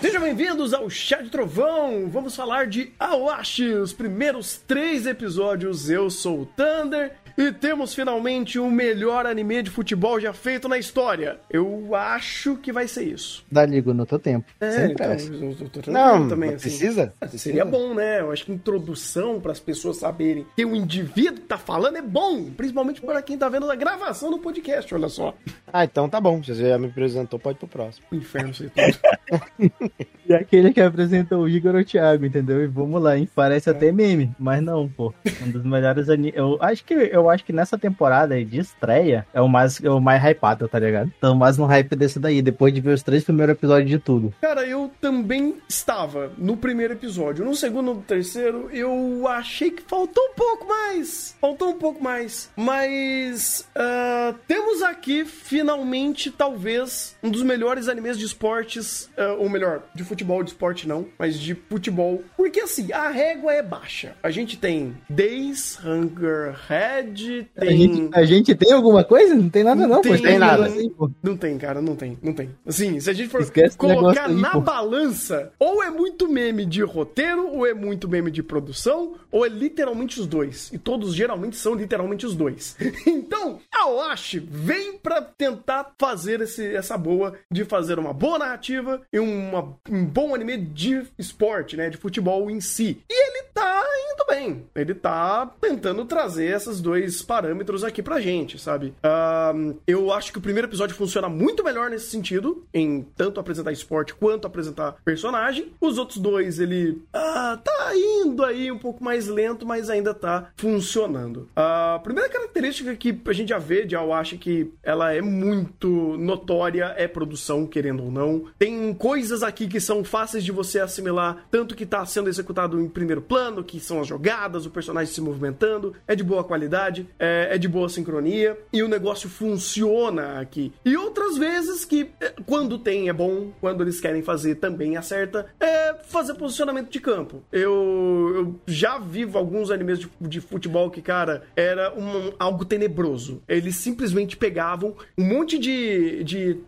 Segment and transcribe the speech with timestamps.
[0.00, 2.08] Sejam bem-vindos ao Chá de Trovão!
[2.08, 5.90] Vamos falar de Awashi, os primeiros três episódios.
[5.90, 10.78] Eu sou o Thunder e temos finalmente o melhor anime de futebol já feito na
[10.78, 11.38] história.
[11.50, 13.44] Eu acho que vai ser isso.
[13.50, 14.46] Dá ligo no teu tempo.
[14.60, 16.68] É, então, eu não, também, não assim.
[16.68, 17.14] precisa?
[17.36, 18.20] Seria bom, né?
[18.20, 22.50] Eu acho que introdução para as pessoas saberem que o indivíduo tá falando é bom,
[22.50, 25.34] principalmente para quem tá vendo a gravação do podcast, olha só.
[25.72, 26.42] Ah, então tá bom.
[26.42, 28.06] Você já me apresentou, pode ir pro próximo.
[28.12, 29.82] Inferno, sei tudo.
[30.26, 32.62] e aquele que apresentou o Igor ou o Thiago, entendeu?
[32.62, 33.28] E vamos lá, hein?
[33.34, 33.72] Parece é.
[33.72, 35.12] até meme, mas não, pô.
[35.42, 36.36] Um dos melhores animes.
[36.36, 39.90] Eu acho que eu acho que nessa temporada aí de estreia é o mais, é
[39.90, 41.12] o mais hypado, tá ligado?
[41.16, 44.32] Então, mais no hype desse daí, depois de ver os três primeiros episódios de tudo.
[44.40, 47.44] Cara, eu também estava no primeiro episódio.
[47.44, 51.36] No segundo, no terceiro, eu achei que faltou um pouco mais.
[51.40, 52.50] Faltou um pouco mais.
[52.56, 59.82] Mas uh, temos aqui, finalmente, talvez, um dos melhores animes de esportes, uh, ou melhor,
[59.94, 62.22] de futebol de esporte não, mas de futebol.
[62.36, 64.14] Porque assim, a régua é baixa.
[64.22, 67.68] A gente tem Days, Hunger Head, tem...
[67.68, 69.34] A gente, a gente tem alguma coisa?
[69.34, 70.66] Não tem nada não, não tem, tem nada.
[70.66, 72.50] Assim, não tem, cara, não tem, não tem.
[72.66, 74.60] Assim, se a gente for Esquece colocar aí, na pô.
[74.60, 79.48] balança, ou é muito meme de roteiro, ou é muito meme de produção, ou é
[79.48, 80.70] literalmente os dois.
[80.72, 82.76] E todos geralmente são literalmente os dois.
[83.06, 89.02] então, a Oashi vem para tentar fazer esse, essa boa de fazer uma boa narrativa
[89.12, 91.90] e uma, um bom anime de esporte, né?
[91.90, 93.02] De futebol em si.
[93.08, 94.64] E ele tá indo bem.
[94.74, 98.94] Ele tá tentando trazer esses dois parâmetros aqui pra gente, sabe?
[99.04, 103.72] Uh, eu acho que o primeiro episódio funciona muito melhor nesse sentido, em tanto apresentar
[103.72, 105.72] esporte quanto apresentar personagem.
[105.80, 110.50] Os outros dois, ele uh, tá indo aí um pouco mais lento, mas ainda tá
[110.56, 111.48] funcionando.
[111.56, 116.94] A primeira característica que a gente já vê de Awashi que ela é muito notória
[116.96, 118.44] é produção, querendo ou não.
[118.58, 122.88] Tem coisas aqui que são fáceis de você assimilar, tanto que tá sendo executado em
[122.88, 127.48] primeiro plano, que são as jogadas, o personagem se movimentando, é de boa qualidade, é,
[127.52, 130.72] é de boa sincronia e o negócio funciona aqui.
[130.84, 135.46] E outras vezes que, é, quando tem, é bom, quando eles querem fazer também acerta,
[135.58, 137.42] é fazer posicionamento de campo.
[137.50, 143.42] Eu, eu já vivo alguns animes de, de futebol que, cara, era um, algo tenebroso.
[143.48, 146.58] Eles simplesmente pegavam um monte de, de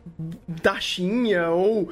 [0.62, 1.90] taxinha ou uh,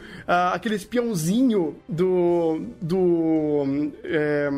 [0.53, 4.51] aquele espiãozinho do, do, é,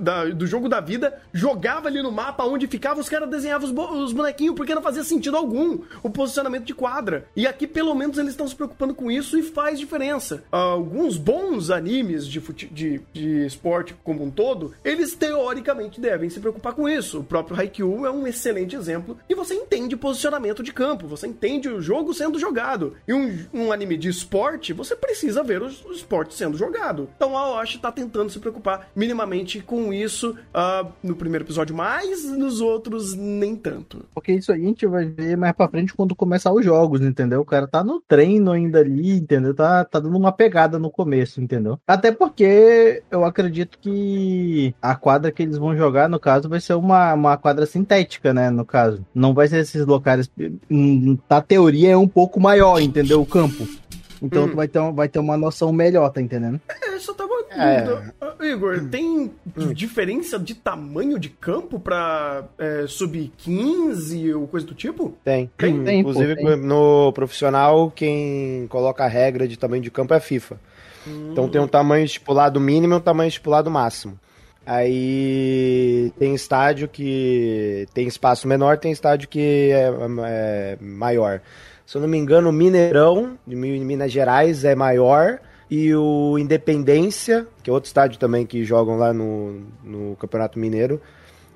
[0.00, 4.04] da, do jogo da vida, jogava ali no mapa onde ficava, os caras desenhavam os,
[4.04, 7.26] os bonequinhos porque não fazia sentido algum o posicionamento de quadra.
[7.34, 10.42] E aqui, pelo menos, eles estão se preocupando com isso e faz diferença.
[10.50, 16.74] Alguns bons animes de, de, de esporte como um todo, eles teoricamente devem se preocupar
[16.74, 17.20] com isso.
[17.20, 21.68] O próprio Haikyuu é um excelente exemplo e você entende posicionamento de campo, você entende
[21.68, 22.96] o jogo sendo jogado.
[23.06, 27.08] E um, um anime de esporte, você precisa ver o, o esporte sendo jogado.
[27.16, 32.24] Então a Aoshi tá tentando se preocupar minimamente com isso uh, no primeiro episódio, mas
[32.24, 34.04] nos outros nem tanto.
[34.14, 37.40] Porque isso aí a gente vai ver mais pra frente quando começar os jogos, entendeu?
[37.40, 39.54] O cara tá no treino ainda ali, entendeu?
[39.54, 41.78] Tá, tá dando uma pegada no começo, entendeu?
[41.86, 46.74] Até porque eu acredito que a quadra que eles vão jogar, no caso, vai ser
[46.74, 48.50] uma, uma quadra sintética, né?
[48.50, 49.04] No caso.
[49.14, 50.30] Não vai ser esses locais.
[51.28, 53.20] Na teoria é um pouco maior, entendeu?
[53.20, 53.66] O campo.
[54.22, 54.48] Então hum.
[54.50, 56.60] tu vai ter, vai ter uma noção melhor, tá entendendo?
[56.68, 58.48] É, só tava é.
[58.52, 59.72] Igor, tem hum.
[59.74, 65.14] diferença de tamanho de campo pra é, sub-15 ou coisa do tipo?
[65.24, 65.50] Tem.
[65.58, 66.56] Tem, tem Inclusive, pô, tem.
[66.56, 70.60] no profissional, quem coloca a regra de tamanho de campo é a FIFA.
[71.06, 71.30] Hum.
[71.32, 74.18] Então tem um tamanho estipulado mínimo e um tamanho estipulado máximo.
[74.64, 79.90] Aí tem estádio que tem espaço menor, tem estádio que é,
[80.26, 81.40] é maior.
[81.90, 85.40] Se eu não me engano, o Mineirão, de Minas Gerais, é maior.
[85.68, 91.00] E o Independência, que é outro estádio também que jogam lá no, no Campeonato Mineiro,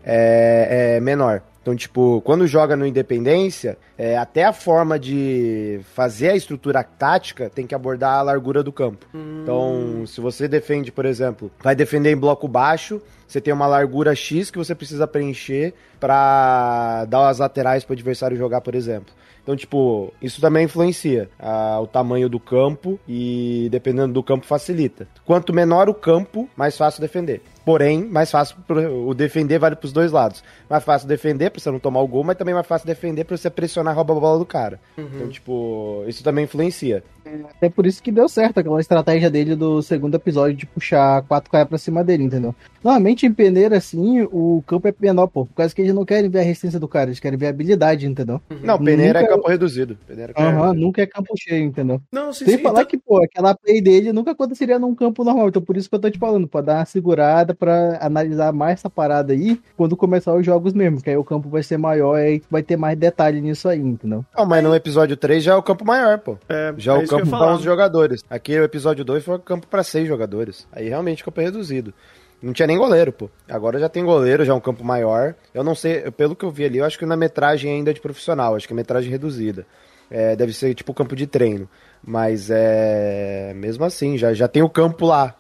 [0.03, 1.41] é, é menor.
[1.63, 7.49] Então, tipo, quando joga no Independência, é, até a forma de fazer a estrutura tática
[7.49, 9.07] tem que abordar a largura do campo.
[9.15, 9.43] Hum.
[9.45, 14.17] Então, se você defende, por exemplo, vai defender em bloco baixo, você tem uma largura
[14.17, 19.15] X que você precisa preencher para dar as laterais para o adversário jogar, por exemplo.
[19.45, 25.07] Então, tipo, isso também influencia ah, o tamanho do campo e dependendo do campo facilita.
[25.23, 27.43] Quanto menor o campo, mais fácil defender.
[27.63, 30.43] Porém, mais fácil pro, o defender vale para os dois lados.
[30.69, 33.37] Mais fácil defender para você não tomar o gol, mas também mais fácil defender para
[33.37, 34.81] você pressionar e roubar a bola do cara.
[34.97, 35.09] Uhum.
[35.15, 37.05] Então, tipo, isso também influencia.
[37.61, 41.51] É por isso que deu certo aquela estratégia dele do segundo episódio de puxar quatro
[41.51, 42.55] caras pra cima dele, entendeu?
[42.83, 45.47] Normalmente em peneira, assim, o campo é menor, pô.
[45.47, 47.51] Por causa que eles não querem ver a resistência do cara, eles querem ver a
[47.51, 48.41] habilidade, entendeu?
[48.63, 49.33] Não, peneira é nunca...
[49.33, 49.99] é campo reduzido.
[50.07, 52.01] Peneira é Aham, uhum, nunca é campo cheio, entendeu?
[52.13, 52.91] Não, sim, Sem sim, falar então...
[52.91, 55.49] que, pô, aquela play dele nunca aconteceria num campo normal.
[55.49, 58.81] Então por isso que eu tô te falando, pra dar uma segurada, pra analisar mais
[58.81, 62.19] essa parada aí quando começar os jogos mesmo, que aí o campo vai ser maior
[62.19, 64.25] e aí vai ter mais detalhe nisso aí, entendeu?
[64.37, 66.37] Não, mas no episódio 3 já é o campo maior, pô.
[66.49, 68.25] É, já é o campo para os jogadores.
[68.29, 70.67] Aqui o episódio 2 foi campo para seis jogadores.
[70.73, 71.93] Aí realmente o campo é reduzido.
[72.43, 73.31] Não tinha nem goleiro, pô.
[73.49, 75.35] Agora já tem goleiro, já é um campo maior.
[75.55, 77.95] Eu não sei, pelo que eu vi ali, eu acho que na metragem ainda é
[77.95, 79.67] de profissional, acho que é metragem reduzida.
[80.11, 81.69] É, deve ser tipo campo de treino.
[82.07, 83.53] Mas é.
[83.55, 85.35] Mesmo assim, já, já tem o campo lá.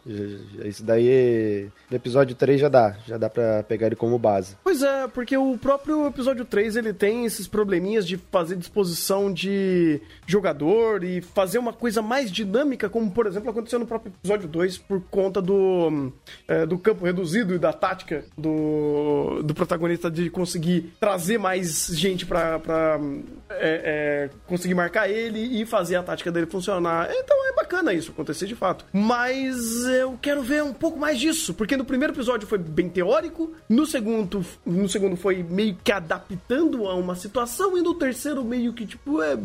[0.64, 1.68] Isso daí.
[1.90, 2.96] No episódio 3 já dá.
[3.06, 4.56] Já dá pra pegar ele como base.
[4.64, 10.00] Pois é, porque o próprio episódio 3 ele tem esses probleminhas de fazer disposição de
[10.26, 14.78] jogador e fazer uma coisa mais dinâmica, como por exemplo aconteceu no próprio episódio 2,
[14.78, 16.12] por conta do,
[16.48, 22.24] é, do campo reduzido e da tática do, do protagonista de conseguir trazer mais gente
[22.24, 22.98] pra, pra
[23.50, 27.08] é, é, conseguir marcar ele e fazer a tática dele funcionar.
[27.10, 28.84] Então é bacana isso acontecer de fato.
[28.92, 33.52] Mas eu quero ver um pouco mais disso, porque no primeiro episódio foi bem teórico,
[33.68, 38.72] no segundo, no segundo foi meio que adaptando a uma situação, e no terceiro meio
[38.72, 39.36] que tipo, é,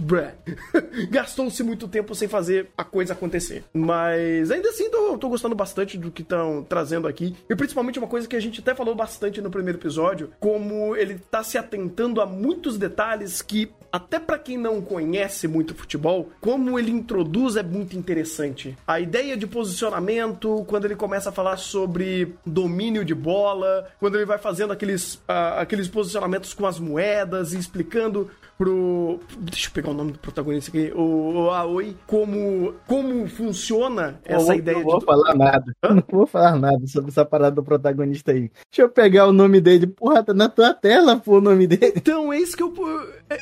[1.09, 3.63] Gastou-se muito tempo sem fazer a coisa acontecer.
[3.73, 7.35] Mas ainda assim, tô, tô gostando bastante do que estão trazendo aqui.
[7.50, 11.19] E principalmente uma coisa que a gente até falou bastante no primeiro episódio, como ele
[11.31, 16.77] tá se atentando a muitos detalhes que até para quem não conhece muito futebol, como
[16.77, 18.78] ele introduz é muito interessante.
[18.88, 24.25] A ideia de posicionamento, quando ele começa a falar sobre domínio de bola, quando ele
[24.25, 29.21] vai fazendo aqueles, uh, aqueles posicionamentos com as moedas e explicando pro.
[29.39, 34.47] Deixa eu pegar o nome do protagonista aqui, o, o Aoi, como, como funciona essa
[34.47, 34.91] vou, ideia não de.
[34.91, 35.75] Não vou falar nada.
[35.81, 35.95] Hã?
[35.95, 38.51] Não vou falar nada sobre essa parada do protagonista aí.
[38.69, 39.88] Deixa eu pegar o nome dele.
[39.88, 41.94] Porra, tá na tua tela, pô, o nome dele.
[41.95, 42.73] Então, é isso que eu.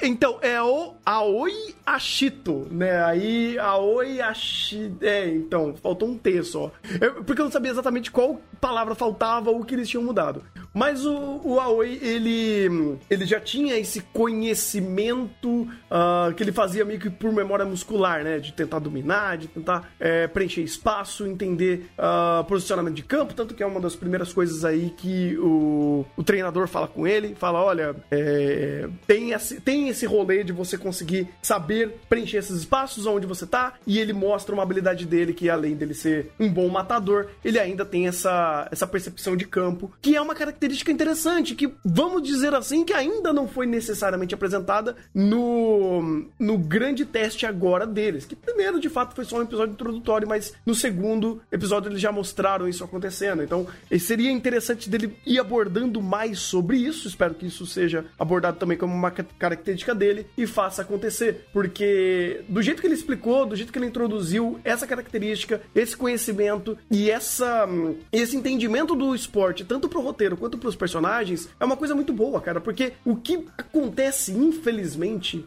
[0.03, 3.03] Então, é o Aoi Ashito, né?
[3.03, 5.03] Aí, Aoi Ashito.
[5.03, 6.71] É, então, faltou um T só.
[7.01, 10.43] Eu, porque eu não sabia exatamente qual palavra faltava ou o que eles tinham mudado.
[10.73, 17.00] Mas o, o Aoi, ele, ele já tinha esse conhecimento uh, que ele fazia meio
[17.00, 18.39] que por memória muscular, né?
[18.39, 23.33] De tentar dominar, de tentar é, preencher espaço, entender uh, posicionamento de campo.
[23.33, 27.36] Tanto que é uma das primeiras coisas aí que o, o treinador fala com ele:
[27.36, 33.06] fala, olha, é, tem, esse, tem esse rolê de você conseguir saber preencher esses espaços
[33.06, 33.74] onde você tá.
[33.86, 37.86] E ele mostra uma habilidade dele que, além dele ser um bom matador, ele ainda
[37.86, 42.83] tem essa, essa percepção de campo, que é uma característica interessante que, vamos dizer assim,
[42.83, 48.25] que ainda não foi necessariamente apresentada no, no grande teste agora deles.
[48.25, 52.11] Que primeiro, de fato, foi só um episódio introdutório, mas no segundo episódio eles já
[52.11, 53.44] mostraram isso acontecendo.
[53.44, 53.67] Então,
[53.99, 57.07] seria interessante dele ir abordando mais sobre isso.
[57.07, 61.47] Espero que isso seja abordado também como uma característica dele e faça acontecer.
[61.51, 66.77] Porque do jeito que ele explicou, do jeito que ele introduziu essa característica, esse conhecimento
[66.89, 67.67] e essa,
[68.11, 72.39] esse entendimento do esporte, tanto pro roteiro quanto pros personagens, é uma coisa muito boa,
[72.41, 74.76] cara, porque o que acontece, infelizmente,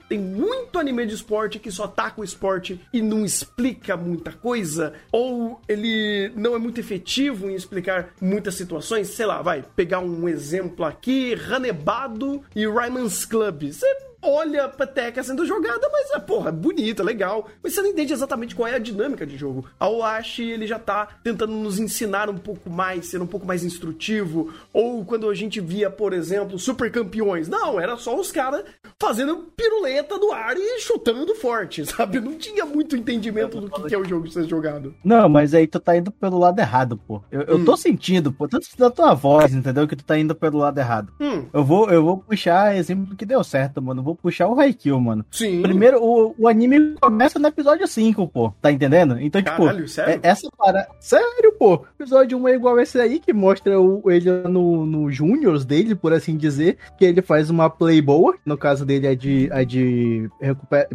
[0.08, 4.94] tem muito anime de esporte que só ataca o esporte e não explica muita coisa,
[5.12, 10.28] ou ele não é muito efetivo em explicar muitas situações, sei lá, vai, pegar um
[10.28, 13.72] exemplo aqui, Ranebado e Ryman's Club.
[13.72, 17.48] Você olha a peteca sendo jogada, mas é, porra, bonita, legal.
[17.62, 19.64] Mas você não entende exatamente qual é a dinâmica de jogo.
[19.78, 23.64] A Oashi, ele já tá tentando nos ensinar um pouco mais, ser um pouco mais
[23.64, 24.52] instrutivo.
[24.72, 27.48] Ou quando a gente via, por exemplo, super campeões.
[27.48, 28.64] Não, era só os caras
[29.00, 32.20] fazendo piruleta no ar e chutando forte, sabe?
[32.20, 34.94] Não tinha muito entendimento do que é o jogo ser jogado.
[35.04, 37.22] Não, mas aí tu tá indo pelo lado errado, pô.
[37.30, 37.64] Eu, eu hum.
[37.64, 39.86] tô sentindo, pô, tanto da tua voz, entendeu?
[39.88, 41.12] Que tu tá indo pelo lado errado.
[41.20, 41.46] Hum.
[41.52, 44.02] Eu, vou, eu vou puxar exemplo que deu certo, mano.
[44.10, 45.24] Vou puxar o Haikyuu, mano.
[45.30, 45.62] Sim.
[45.62, 48.52] Primeiro, o, o anime começa no episódio 5, pô.
[48.60, 49.20] Tá entendendo?
[49.20, 50.20] Então, tipo, Caralho, sério?
[50.22, 50.88] É, essa para.
[50.98, 51.84] Sério, pô.
[51.98, 56.12] Episódio 1 é igual esse aí, que mostra o, ele no, no Juniors dele, por
[56.12, 58.36] assim dizer, que ele faz uma play boa.
[58.44, 60.28] No caso dele é de, é de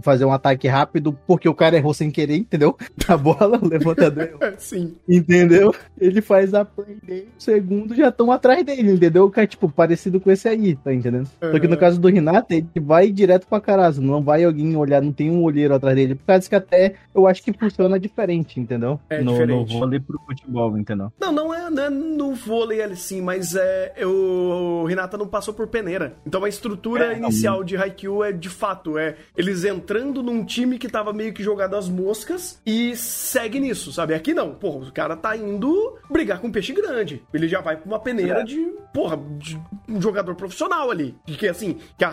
[0.01, 2.75] fazer um ataque rápido, porque o cara errou sem querer, entendeu?
[3.07, 4.29] A bola, o levantador.
[4.57, 4.95] Sim.
[5.07, 5.73] Entendeu?
[5.97, 9.29] Ele faz a play dele, o segundo já estão atrás dele, entendeu?
[9.29, 11.29] Que é tipo parecido com esse aí, tá entendendo?
[11.41, 11.51] Uhum.
[11.51, 14.75] Só que no caso do Renato, ele vai vai direto pra Carazo, não vai alguém
[14.75, 16.15] olhar, não tem um olheiro atrás dele.
[16.15, 18.99] Por causa que até eu acho que funciona diferente, entendeu?
[19.09, 19.73] É no, diferente.
[19.73, 21.11] No vôlei pro futebol, entendeu?
[21.19, 23.93] Não, não é, não é no vôlei assim, mas é.
[23.97, 26.15] Eu, o Renata não passou por peneira.
[26.25, 27.65] Então a estrutura é, inicial não.
[27.65, 31.75] de Haikyuu é de fato, é eles entrando num time que tava meio que jogado
[31.75, 34.13] às moscas e segue nisso, sabe?
[34.13, 37.23] Aqui não, porra, o cara tá indo brigar com um peixe grande.
[37.33, 38.43] Ele já vai pra uma peneira é.
[38.43, 38.59] de,
[38.93, 41.15] porra, de um jogador profissional ali.
[41.25, 42.05] Que assim, que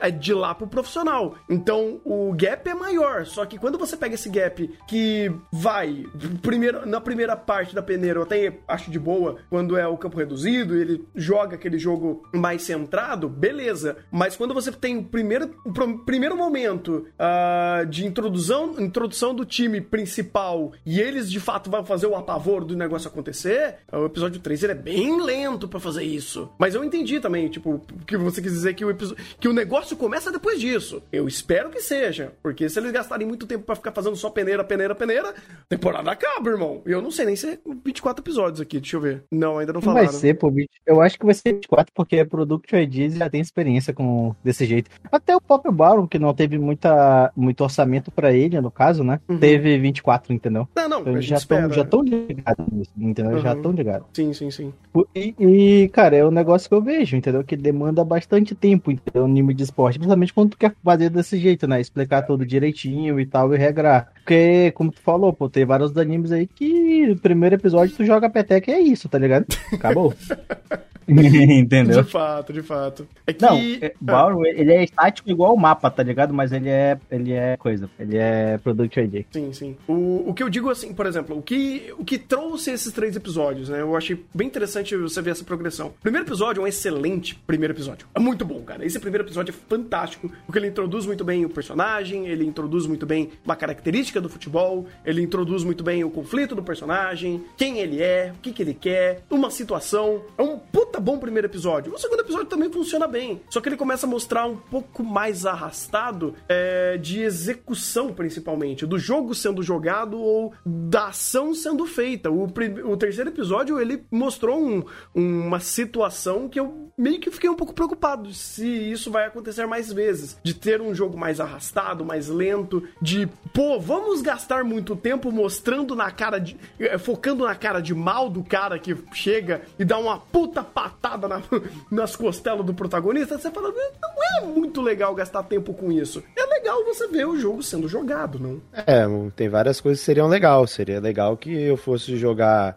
[0.00, 1.34] é de lá pro profissional.
[1.48, 3.26] Então o gap é maior.
[3.26, 6.04] Só que quando você pega esse gap que vai
[6.40, 10.18] primeiro, na primeira parte da peneira, eu até acho de boa, quando é o campo
[10.18, 13.96] reduzido, ele joga aquele jogo mais centrado, beleza.
[14.10, 19.80] Mas quando você tem o primeiro, o primeiro momento uh, de introdução, introdução do time
[19.80, 24.62] principal e eles de fato vão fazer o apavor do negócio acontecer, o episódio 3
[24.62, 26.48] ele é bem lento para fazer isso.
[26.58, 28.96] Mas eu entendi também, tipo, que você quis dizer que o,
[29.38, 31.02] que o negócio começa depois disso.
[31.12, 34.64] Eu espero que seja, porque se eles gastarem muito tempo para ficar fazendo só peneira,
[34.64, 35.34] peneira, peneira,
[35.68, 36.82] temporada acaba, irmão.
[36.84, 39.24] Eu não sei nem se é 24 episódios aqui, deixa eu ver.
[39.30, 40.06] Não, ainda não falaram.
[40.06, 40.52] Vai ser, pô,
[40.86, 44.64] eu acho que vai ser 24 porque é Product ID já tem experiência com desse
[44.64, 44.90] jeito.
[45.10, 49.20] Até o próprio Baron, que não teve muita, muito orçamento para ele, no caso, né?
[49.28, 49.38] Uhum.
[49.38, 50.68] Teve 24, entendeu?
[50.74, 53.32] Não, não, então, já estão já tão ligados nisso, entendeu?
[53.32, 53.40] Uhum.
[53.40, 54.06] Já estão ligados.
[54.12, 54.72] Sim, sim, sim.
[55.14, 57.44] E, e, cara, é um negócio que eu vejo, entendeu?
[57.44, 59.24] Que demanda bastante tempo, entendeu?
[59.24, 61.80] Anime de esporte, principalmente quando tu quer fazer desse jeito, né?
[61.80, 64.12] Explicar tudo direitinho e tal, e regrar.
[64.14, 68.30] Porque, como tu falou, pô, tem vários animes aí que no primeiro episódio tu joga
[68.30, 69.46] peteca e é isso, tá ligado?
[69.72, 70.14] Acabou.
[71.60, 72.02] Entendeu?
[72.02, 73.06] De fato, de fato.
[73.26, 73.42] É que...
[73.42, 76.32] Não, é, Bauru, ele é estático igual o mapa, tá ligado?
[76.32, 79.24] Mas ele é, ele é coisa, ele é Product ID.
[79.30, 79.76] Sim, sim.
[79.88, 83.16] O, o que eu digo assim, por exemplo, o que, o que trouxe esses três
[83.16, 83.80] episódios, né?
[83.80, 85.92] Eu achei bem interessante você ver essa progressão.
[86.02, 88.06] Primeiro episódio é um excelente primeiro episódio.
[88.14, 88.84] É muito bom, cara.
[88.84, 93.06] Esse primeiro episódio é fantástico, porque ele introduz muito bem o personagem, ele introduz muito
[93.06, 98.02] bem uma característica do futebol, ele introduz muito bem o conflito do personagem, quem ele
[98.02, 100.22] é, o que, que ele quer, uma situação.
[100.38, 101.94] É um puta bom primeiro episódio.
[101.94, 105.46] O segundo episódio também funciona bem, só que ele começa a mostrar um pouco mais
[105.46, 112.30] arrastado é, de execução, principalmente, do jogo sendo jogado ou da ação sendo feita.
[112.30, 117.54] O, o terceiro episódio ele mostrou um, uma situação que eu meio que fiquei um
[117.54, 122.28] pouco preocupado se isso vai acontecer mais vezes, de ter um jogo mais arrastado, mais
[122.28, 126.56] lento, de pô, vamos gastar muito tempo mostrando na cara de.
[126.78, 130.89] Eh, focando na cara de mal do cara que chega e dá uma puta patada
[131.28, 131.42] na,
[131.90, 133.38] nas costelas do protagonista.
[133.38, 136.22] Você fala, não é muito legal gastar tempo com isso.
[136.36, 138.60] É legal você ver o jogo sendo jogado, não?
[138.72, 139.04] É,
[139.34, 140.66] tem várias coisas que seriam legal.
[140.66, 142.76] Seria legal que eu fosse jogar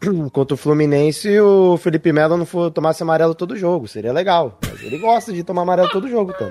[0.32, 3.88] contra o Fluminense e o Felipe Melo não for tomasse amarelo todo jogo.
[3.88, 4.58] Seria legal.
[4.68, 6.50] Mas ele gosta de tomar amarelo todo jogo, então.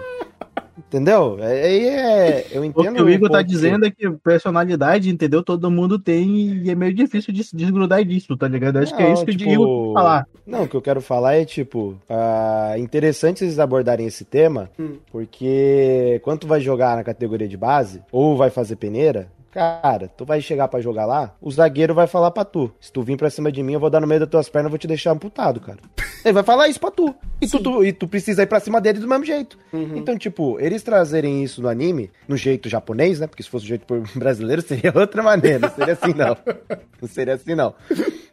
[0.88, 1.38] Entendeu?
[1.42, 2.92] Aí é, é, eu entendo.
[2.92, 5.44] O que o Igor um tá dizendo é que personalidade, entendeu?
[5.44, 8.78] Todo mundo tem e é meio difícil de se desgrudar disso, tá ligado?
[8.78, 10.28] Acho não, que é isso que tipo, eu digo falar.
[10.46, 14.98] Não, o que eu quero falar é, tipo, uh, interessante eles abordarem esse tema, hum.
[15.12, 20.24] porque quando tu vai jogar na categoria de base, ou vai fazer peneira, Cara, tu
[20.24, 22.72] vai chegar para jogar lá, o zagueiro vai falar pra tu.
[22.80, 24.70] Se tu vir pra cima de mim, eu vou dar no meio das tuas pernas
[24.70, 25.80] e vou te deixar amputado, cara.
[26.24, 27.14] Ele vai falar isso pra tu.
[27.42, 29.58] E tu, tu, e tu precisa ir pra cima dele do mesmo jeito.
[29.74, 29.98] Uhum.
[29.98, 33.28] Então, tipo, eles trazerem isso no anime, no jeito japonês, né?
[33.28, 35.60] Porque se fosse o jeito brasileiro, seria outra maneira.
[35.60, 36.38] Não seria assim, não.
[37.02, 37.74] Não seria assim, não.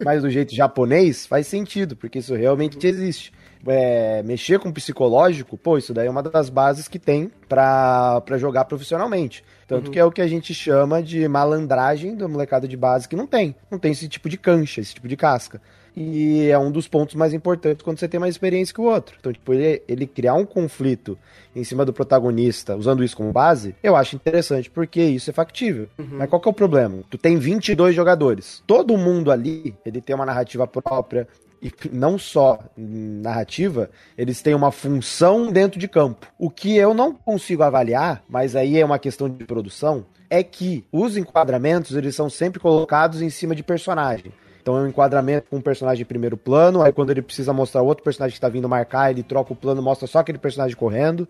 [0.05, 3.33] Mas do jeito japonês, faz sentido, porque isso realmente existe
[3.67, 8.23] é, mexer com o psicológico, pô, isso daí é uma das bases que tem para
[8.37, 9.45] jogar profissionalmente.
[9.67, 9.93] Tanto uhum.
[9.93, 13.27] que é o que a gente chama de malandragem da molecada de base que não
[13.27, 13.55] tem.
[13.71, 15.61] Não tem esse tipo de cancha, esse tipo de casca.
[16.01, 19.17] E é um dos pontos mais importantes quando você tem mais experiência que o outro.
[19.19, 21.19] Então, tipo, ele, ele criar um conflito
[21.57, 25.89] em cima do protagonista, usando isso como base, eu acho interessante, porque isso é factível.
[25.99, 26.07] Uhum.
[26.13, 27.03] Mas qual que é o problema?
[27.11, 28.63] Tu tem 22 jogadores.
[28.65, 31.27] Todo mundo ali, ele tem uma narrativa própria,
[31.63, 36.27] e não só narrativa, eles têm uma função dentro de campo.
[36.39, 40.85] O que eu não consigo avaliar, mas aí é uma questão de produção, é que
[40.93, 44.33] os enquadramentos eles são sempre colocados em cima de personagem.
[44.61, 47.81] Então é um enquadramento com um personagem em primeiro plano, aí quando ele precisa mostrar
[47.83, 51.27] outro personagem que está vindo marcar, ele troca o plano, mostra só aquele personagem correndo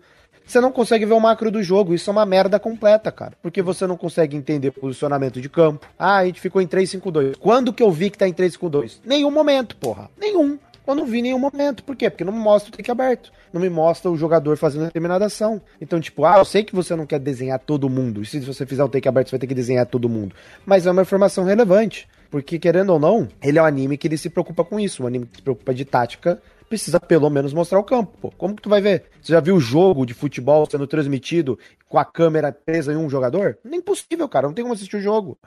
[0.51, 1.93] você não consegue ver o macro do jogo.
[1.93, 3.33] Isso é uma merda completa, cara.
[3.41, 5.87] Porque você não consegue entender posicionamento de campo.
[5.97, 7.37] Ah, a gente ficou em 3-5-2.
[7.39, 8.99] Quando que eu vi que tá em 3-5-2?
[9.05, 10.09] Nenhum momento, porra.
[10.19, 10.57] Nenhum.
[10.87, 11.83] Eu não vi nenhum momento.
[11.83, 12.09] Por quê?
[12.09, 13.31] Porque não me mostra o take aberto.
[13.53, 15.61] Não me mostra o jogador fazendo determinada ação.
[15.79, 18.23] Então, tipo, ah, eu sei que você não quer desenhar todo mundo.
[18.23, 20.35] E se você fizer um take aberto, você vai ter que desenhar todo mundo.
[20.65, 22.07] Mas é uma informação relevante.
[22.31, 25.03] Porque, querendo ou não, ele é um anime que ele se preocupa com isso.
[25.03, 28.31] Um anime que se preocupa de tática precisa pelo menos mostrar o campo, pô.
[28.37, 29.05] Como que tu vai ver?
[29.21, 31.57] Você já viu o jogo de futebol sendo transmitido
[31.89, 33.57] com a câmera presa em um jogador?
[33.63, 34.47] Nem possível, cara.
[34.47, 35.37] Não tem como assistir o jogo.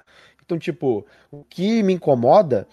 [0.44, 2.66] Então, tipo, o que me incomoda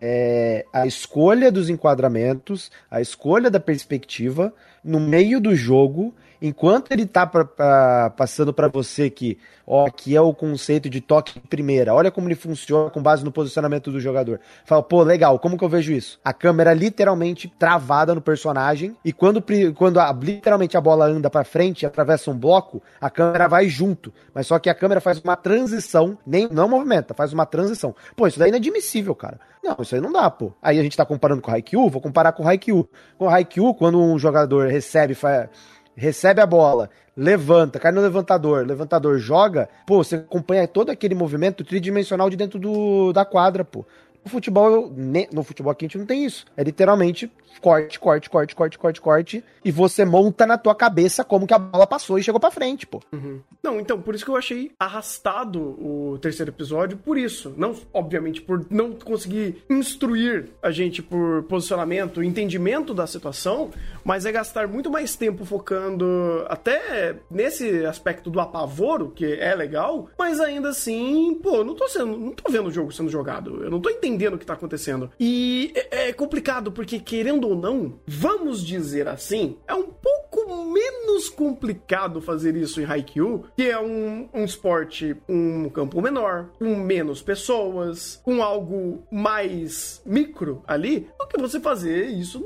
[0.00, 7.06] é a escolha dos enquadramentos, a escolha da perspectiva no meio do jogo enquanto ele
[7.06, 11.46] tá pra, pra, passando para você que, ó, aqui é o conceito de toque de
[11.46, 14.40] primeira, olha como ele funciona com base no posicionamento do jogador.
[14.64, 16.20] Fala, pô, legal, como que eu vejo isso?
[16.24, 19.42] A câmera literalmente travada no personagem e quando,
[19.74, 24.12] quando a, literalmente a bola anda para frente atravessa um bloco, a câmera vai junto.
[24.34, 27.94] Mas só que a câmera faz uma transição, nem não movimenta, faz uma transição.
[28.14, 29.38] Pô, isso daí é inadmissível, cara.
[29.62, 30.52] Não, isso aí não dá, pô.
[30.62, 32.88] Aí a gente tá comparando com o Haikyuu, vou comparar com o Haikyuu.
[33.18, 35.48] Com o Haikyuu, quando um jogador recebe, faz
[35.96, 41.64] recebe a bola, levanta, cai no levantador, levantador joga, pô, você acompanha todo aquele movimento
[41.64, 43.86] tridimensional de dentro do, da quadra, pô.
[44.26, 44.92] No futebol,
[45.32, 46.46] no futebol aqui a gente não tem isso.
[46.56, 47.30] É literalmente
[47.60, 51.58] corte, corte, corte, corte, corte, corte, e você monta na tua cabeça como que a
[51.58, 53.00] bola passou e chegou pra frente, pô.
[53.12, 53.40] Uhum.
[53.62, 57.54] Não, então, por isso que eu achei arrastado o terceiro episódio, por isso.
[57.56, 63.70] Não, obviamente, por não conseguir instruir a gente por posicionamento, entendimento da situação,
[64.04, 70.08] mas é gastar muito mais tempo focando até nesse aspecto do apavoro, que é legal,
[70.18, 73.70] mas ainda assim, pô, não tô sendo, não tô vendo o jogo sendo jogado, eu
[73.70, 75.10] não tô entendendo o que tá acontecendo.
[75.18, 81.28] E é, é complicado, porque querendo ou não, vamos dizer assim, é um pouco menos
[81.28, 87.22] complicado fazer isso em Haikyuu, que é um, um esporte, um campo menor, com menos
[87.22, 92.44] pessoas, com algo mais micro ali, do que você fazer isso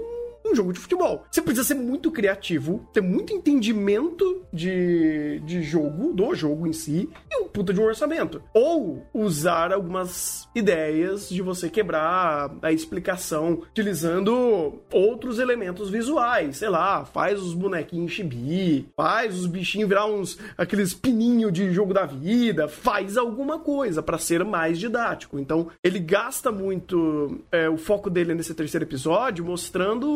[0.50, 1.24] um jogo de futebol.
[1.30, 7.08] Você precisa ser muito criativo, ter muito entendimento de, de jogo, do jogo em si,
[7.30, 8.42] e um puta de um orçamento.
[8.52, 16.58] Ou usar algumas ideias de você quebrar a explicação utilizando outros elementos visuais.
[16.58, 21.94] Sei lá, faz os bonequinhos chibi, faz os bichinhos virar uns aqueles pininhos de jogo
[21.94, 25.38] da vida, faz alguma coisa para ser mais didático.
[25.38, 30.08] Então, ele gasta muito é, o foco dele nesse terceiro episódio mostrando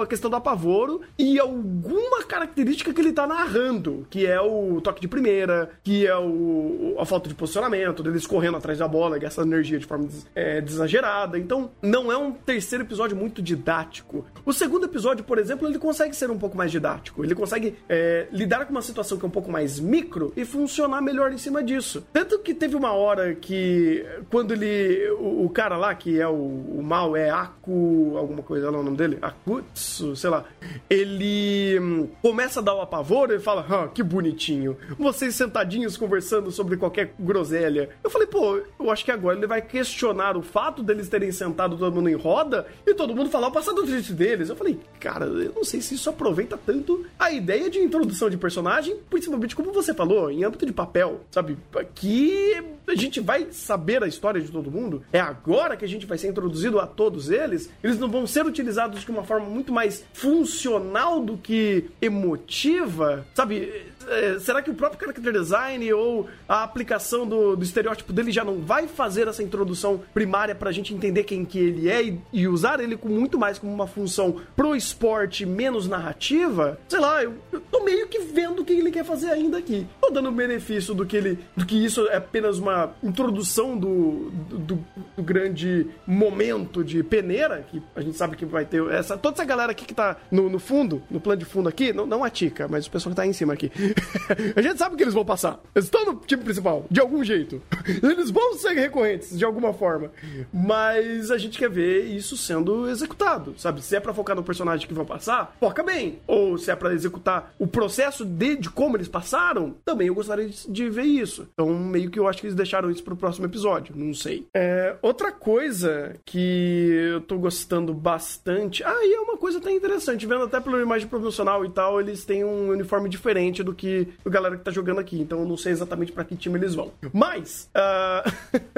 [0.00, 5.00] a questão do apavoro e alguma característica que ele tá narrando, que é o toque
[5.00, 9.52] de primeira, que é o, a falta de posicionamento, deles correndo atrás da bola, gastando
[9.52, 11.38] energia de forma é, desagerada.
[11.38, 14.24] Então, não é um terceiro episódio muito didático.
[14.44, 17.24] O segundo episódio, por exemplo, ele consegue ser um pouco mais didático.
[17.24, 21.00] Ele consegue é, lidar com uma situação que é um pouco mais micro e funcionar
[21.00, 22.04] melhor em cima disso.
[22.12, 25.10] Tanto que teve uma hora que, quando ele.
[25.18, 28.14] O, o cara lá, que é o, o mal, é Aku.
[28.16, 29.18] alguma coisa lá o nome dele?
[29.22, 30.44] Aku sei lá,
[30.88, 36.50] ele hum, começa a dar o apavoro e fala, ah, que bonitinho, vocês sentadinhos conversando
[36.50, 37.90] sobre qualquer groselha.
[38.02, 41.76] Eu falei, pô, eu acho que agora ele vai questionar o fato deles terem sentado
[41.76, 44.48] todo mundo em roda e todo mundo falar o passado triste deles.
[44.48, 48.36] Eu falei, cara, eu não sei se isso aproveita tanto a ideia de introdução de
[48.36, 51.56] personagem, principalmente como você falou, em âmbito de papel, sabe?
[51.94, 56.06] Que a gente vai saber a história de todo mundo, é agora que a gente
[56.06, 59.72] vai ser introduzido a todos eles, eles não vão ser utilizados de uma forma muito
[59.72, 63.91] mais funcional do que emotiva, sabe?
[64.08, 68.44] É, será que o próprio character design ou a aplicação do, do, estereótipo dele já
[68.44, 72.48] não vai fazer essa introdução primária pra gente entender quem que ele é e, e,
[72.48, 76.78] usar ele com muito mais como uma função pro esporte menos narrativa?
[76.88, 79.86] Sei lá, eu, eu tô meio que vendo o que ele quer fazer ainda aqui.
[80.00, 81.38] Tô dando benefício do que ele.
[81.56, 84.84] do que isso é apenas uma introdução do, do,
[85.16, 89.16] do grande momento de peneira, que a gente sabe que vai ter essa.
[89.16, 92.06] Toda essa galera aqui que tá no, no fundo, no plano de fundo aqui, não,
[92.06, 93.70] não a Tica, mas o pessoal que tá aí em cima aqui.
[94.56, 95.60] a gente sabe que eles vão passar.
[95.74, 97.60] Eles estão no time principal, de algum jeito.
[98.02, 100.10] Eles vão ser recorrentes, de alguma forma.
[100.52, 103.82] Mas a gente quer ver isso sendo executado, sabe?
[103.82, 106.18] Se é pra focar no personagem que vão passar, foca bem.
[106.26, 110.48] Ou se é pra executar o processo de, de como eles passaram, também eu gostaria
[110.48, 111.48] de ver isso.
[111.52, 114.46] Então, meio que eu acho que eles deixaram isso pro próximo episódio, não sei.
[114.54, 118.82] É, outra coisa que eu tô gostando bastante.
[118.84, 122.24] Ah, e é uma coisa até interessante, vendo até pela imagem promocional e tal, eles
[122.24, 123.81] têm um uniforme diferente do que
[124.24, 126.74] a galera que tá jogando aqui, então eu não sei exatamente para que time eles
[126.74, 126.92] vão.
[127.12, 128.32] Mas, uh...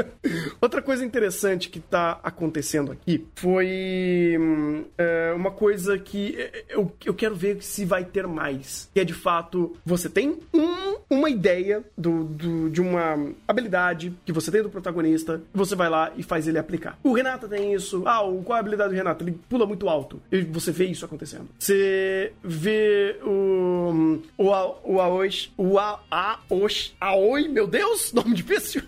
[0.60, 6.36] outra coisa interessante que tá acontecendo aqui foi uh, uma coisa que
[6.68, 8.88] eu, eu quero ver se vai ter mais.
[8.92, 14.32] Que é de fato, você tem um, uma ideia do, do, de uma habilidade que
[14.32, 16.98] você tem do protagonista, você vai lá e faz ele aplicar.
[17.02, 18.02] O Renata tem isso.
[18.06, 19.24] Ah, qual é a habilidade do Renato?
[19.24, 20.20] Ele pula muito alto.
[20.30, 21.48] E você vê isso acontecendo.
[21.58, 28.82] Você vê o, o, o Aoi, o Aoi, Aoi, meu Deus, nome difícil.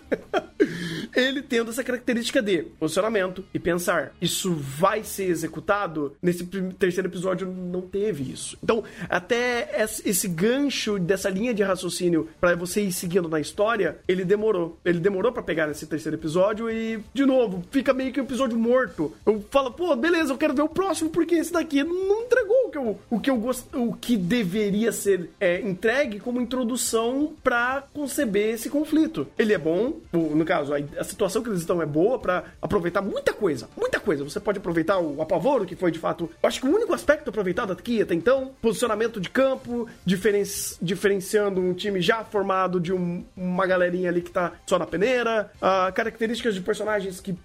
[1.17, 4.13] Ele tendo essa característica de posicionamento e pensar.
[4.21, 6.15] Isso vai ser executado?
[6.21, 6.45] Nesse
[6.77, 8.57] terceiro episódio não teve isso.
[8.63, 14.23] Então, até esse gancho dessa linha de raciocínio para você ir seguindo na história, ele
[14.23, 14.77] demorou.
[14.85, 18.57] Ele demorou para pegar nesse terceiro episódio e, de novo, fica meio que um episódio
[18.57, 19.13] morto.
[19.25, 22.69] Eu falo, pô, beleza, eu quero ver o próximo porque esse daqui não entregou o
[22.69, 23.65] que eu, o que eu gost...
[23.73, 29.27] o que deveria ser é, entregue como introdução para conceber esse conflito.
[29.37, 30.77] Ele é bom, no caso, a,
[31.07, 34.23] situação que eles estão é boa para aproveitar muita coisa, muita coisa.
[34.23, 37.73] Você pode aproveitar o apavoro, que foi de fato, acho que o único aspecto aproveitado
[37.73, 40.43] aqui até então, posicionamento de campo, diferen...
[40.81, 45.51] diferenciando um time já formado de um, uma galerinha ali que tá só na peneira,
[45.57, 47.37] uh, características de personagens que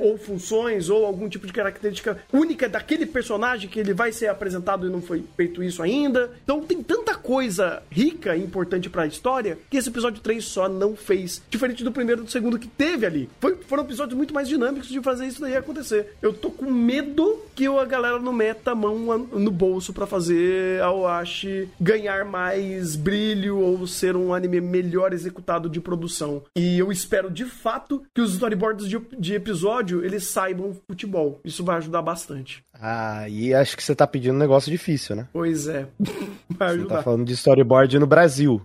[0.00, 4.86] ou funções ou algum tipo de característica única daquele personagem que ele vai ser apresentado
[4.86, 6.30] e não foi feito isso ainda.
[6.42, 10.68] Então tem tanta coisa rica e importante para a história que esse episódio 3 só
[10.68, 11.42] não fez.
[11.50, 13.28] Diferente do primeiro e do segundo que teve ali.
[13.40, 16.14] Foi, foram episódios muito mais dinâmicos de fazer isso daí acontecer.
[16.22, 20.80] Eu tô com medo que a galera não meta a mão no bolso para fazer
[20.80, 26.42] a Oashi ganhar mais brilho ou ser um anime melhor executado de produção.
[26.54, 31.40] E eu espero de fato que os storyboards de, de episódio eles saibam futebol.
[31.44, 32.62] Isso vai ajudar bastante.
[32.80, 35.26] Ah, e acho que você tá pedindo um negócio difícil, né?
[35.32, 35.86] Pois é.
[36.50, 36.88] Vai ajudar.
[36.88, 38.60] Você tá falando de storyboard no Brasil.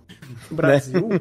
[0.50, 1.08] Brasil?
[1.08, 1.20] Né?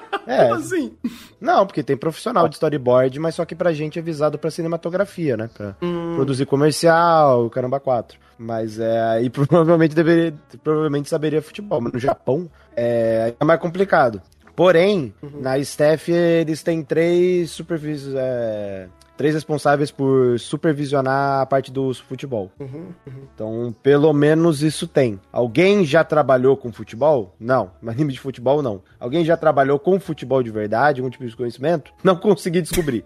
[0.26, 0.44] é.
[0.44, 0.96] Como assim?
[1.40, 5.36] Não, porque tem profissional de storyboard, mas só que pra gente é visado pra cinematografia,
[5.36, 5.48] né?
[5.52, 6.14] Pra hum.
[6.16, 8.18] produzir comercial, caramba, quatro.
[8.38, 14.20] Mas é, aí provavelmente deveria, provavelmente saberia futebol, mas no Japão é, é mais complicado.
[14.56, 15.42] Porém, uhum.
[15.42, 22.50] na staff eles têm três supervisores, é, três responsáveis por supervisionar a parte do futebol.
[22.58, 23.22] Uhum, uhum.
[23.34, 25.20] Então, pelo menos isso tem.
[25.30, 27.34] Alguém já trabalhou com futebol?
[27.38, 27.70] Não.
[27.86, 28.82] Anime de futebol, não.
[28.98, 31.92] Alguém já trabalhou com futebol de verdade, algum tipo de conhecimento?
[32.02, 33.04] Não consegui descobrir.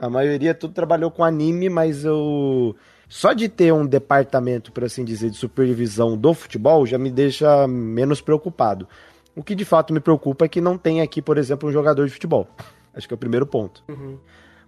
[0.00, 2.74] a maioria tudo trabalhou com anime, mas eu
[3.08, 7.68] só de ter um departamento, por assim dizer, de supervisão do futebol já me deixa
[7.68, 8.88] menos preocupado.
[9.34, 12.06] O que de fato me preocupa é que não tem aqui, por exemplo, um jogador
[12.06, 12.48] de futebol.
[12.94, 13.82] Acho que é o primeiro ponto.
[13.88, 14.18] Uhum.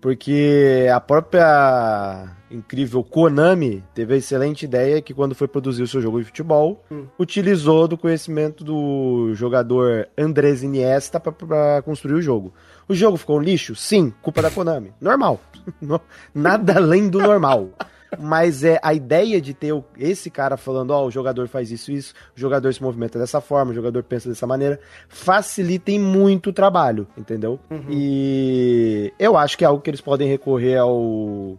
[0.00, 5.98] Porque a própria incrível Konami teve a excelente ideia que quando foi produzir o seu
[5.98, 7.06] jogo de futebol, hum.
[7.18, 12.52] utilizou do conhecimento do jogador Andrés Iniesta para construir o jogo.
[12.86, 13.74] O jogo ficou um lixo?
[13.74, 14.92] Sim, culpa da Konami.
[15.00, 15.40] Normal.
[16.34, 17.70] Nada além do normal.
[18.20, 21.92] Mas é a ideia de ter esse cara falando, ó, oh, o jogador faz isso
[21.92, 26.52] isso, o jogador se movimenta dessa forma, o jogador pensa dessa maneira, facilita muito o
[26.52, 27.58] trabalho, entendeu?
[27.70, 27.86] Uhum.
[27.90, 31.58] E eu acho que é algo que eles podem recorrer ao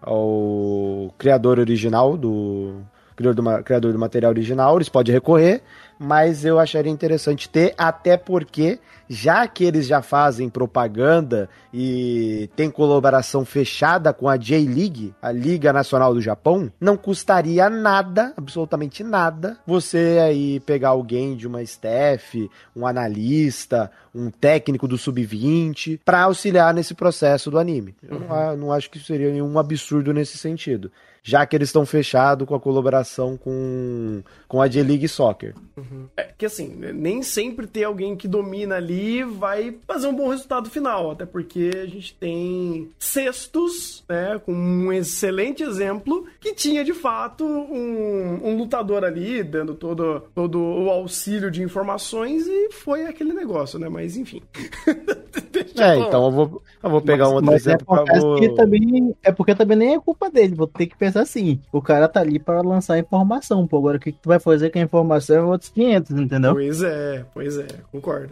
[0.00, 2.82] ao criador original do
[3.16, 5.62] criador do, criador do material original, eles podem recorrer,
[5.98, 8.78] mas eu acharia interessante ter, até porque
[9.08, 15.72] já que eles já fazem propaganda e tem colaboração fechada com a J-League, a Liga
[15.72, 22.50] Nacional do Japão, não custaria nada, absolutamente nada, você aí pegar alguém de uma staff,
[22.74, 27.94] um analista, um técnico do sub-20 para auxiliar nesse processo do anime.
[28.02, 30.90] Eu não, não acho que seria nenhum absurdo nesse sentido
[31.26, 35.54] já que eles estão fechados com a colaboração com, com a J-League Soccer.
[35.74, 36.06] Uhum.
[36.14, 40.68] É que assim, nem sempre ter alguém que domina ali vai fazer um bom resultado
[40.68, 46.92] final, até porque a gente tem cestos, né, com um excelente exemplo, que tinha de
[46.92, 53.32] fato um, um lutador ali dando todo, todo o auxílio de informações e foi aquele
[53.32, 54.42] negócio, né, mas enfim.
[55.78, 58.54] é, então eu vou, eu vou pegar mas, um outro mas exemplo é vou...
[58.54, 62.08] também É porque também nem é culpa dele, vou ter que pensar assim, o cara
[62.08, 64.82] tá ali para lançar informação, pô, agora o que, que tu vai fazer com a
[64.82, 66.52] informação é outros 500, entendeu?
[66.52, 68.30] Pois é, pois é, concordo.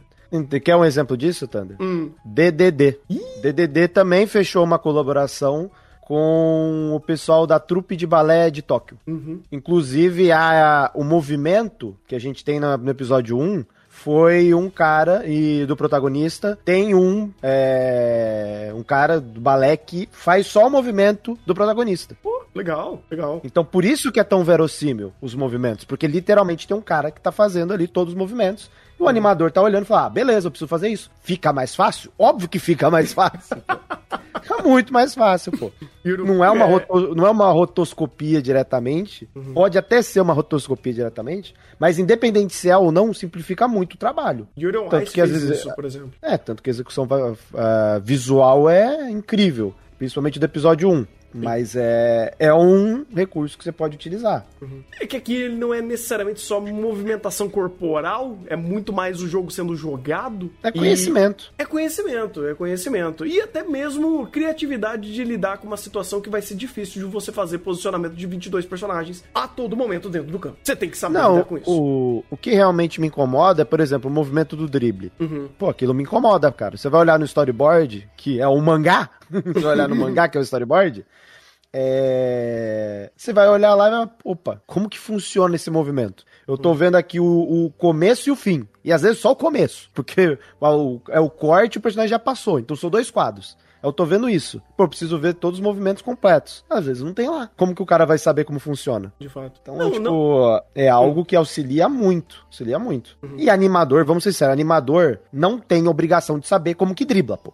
[0.64, 1.77] Quer um exemplo disso, Thunder?
[1.79, 2.11] Hum.
[2.25, 2.99] DDD.
[3.11, 3.21] Ih.
[3.42, 8.99] DDD também fechou uma colaboração com o pessoal da trupe de balé de Tóquio.
[9.07, 9.40] Uhum.
[9.53, 14.68] Inclusive, a, a, o movimento que a gente tem no, no episódio 1 foi um
[14.68, 20.71] cara e do protagonista tem um é, um cara do balé que faz só o
[20.71, 22.16] movimento do protagonista.
[22.23, 23.41] Pô, legal, legal.
[23.45, 27.21] Então por isso que é tão verossímil os movimentos, porque literalmente tem um cara que
[27.21, 28.71] tá fazendo ali todos os movimentos.
[28.99, 31.11] E o animador tá olhando e fala: ah, beleza, eu preciso fazer isso.
[31.23, 32.12] Fica mais fácil?
[32.19, 33.57] Óbvio que fica mais fácil.
[34.41, 35.73] Fica muito mais fácil, pô.
[36.05, 39.29] Não é uma, roto, não é uma rotoscopia diretamente.
[39.35, 39.55] Uhum.
[39.55, 43.99] Pode até ser uma rotoscopia diretamente, mas independente se é ou não, simplifica muito o
[43.99, 44.49] trabalho.
[44.59, 46.12] Yuri tanto Ice que às vezes isso, por exemplo.
[46.21, 51.07] É, tanto que a execução uh, visual é incrível, principalmente do episódio 1.
[51.35, 54.47] Mas é, é um recurso que você pode utilizar.
[54.61, 54.83] Uhum.
[55.01, 59.51] É que aqui ele não é necessariamente só movimentação corporal, é muito mais o jogo
[59.51, 60.51] sendo jogado.
[60.62, 61.53] É conhecimento.
[61.59, 63.27] É conhecimento, é conhecimento.
[63.27, 67.33] E até mesmo criatividade de lidar com uma situação que vai ser difícil de você
[67.33, 70.57] fazer posicionamento de 22 personagens a todo momento dentro do campo.
[70.62, 71.71] Você tem que saber não, lidar com isso.
[71.71, 75.12] O, o que realmente me incomoda é, por exemplo, o movimento do drible.
[75.18, 75.49] Uhum.
[75.59, 76.77] Pô, aquilo me incomoda, cara.
[76.77, 79.11] Você vai olhar no storyboard, que é um mangá,
[79.53, 81.05] você olhar no mangá, que é o storyboard,
[81.73, 83.11] é...
[83.16, 86.25] Você vai olhar lá e vai, opa, como que funciona esse movimento?
[86.47, 88.68] Eu tô vendo aqui o, o começo e o fim.
[88.85, 90.38] E às vezes só o começo, porque
[91.09, 92.59] é o corte e o personagem já passou.
[92.59, 93.57] Então são dois quadros.
[93.83, 94.62] Eu tô vendo isso.
[94.77, 96.64] Pô, eu preciso ver todos os movimentos completos.
[96.71, 97.51] Às vezes não tem lá.
[97.57, 99.12] Como que o cara vai saber como funciona?
[99.18, 99.59] De fato.
[99.61, 100.62] Então, não, tipo, não.
[100.73, 102.45] é algo que auxilia muito.
[102.47, 103.18] Auxilia muito.
[103.23, 103.37] Uhum.
[103.38, 107.53] E animador, vamos ser sinceros, animador não tem obrigação de saber como que dribla, pô.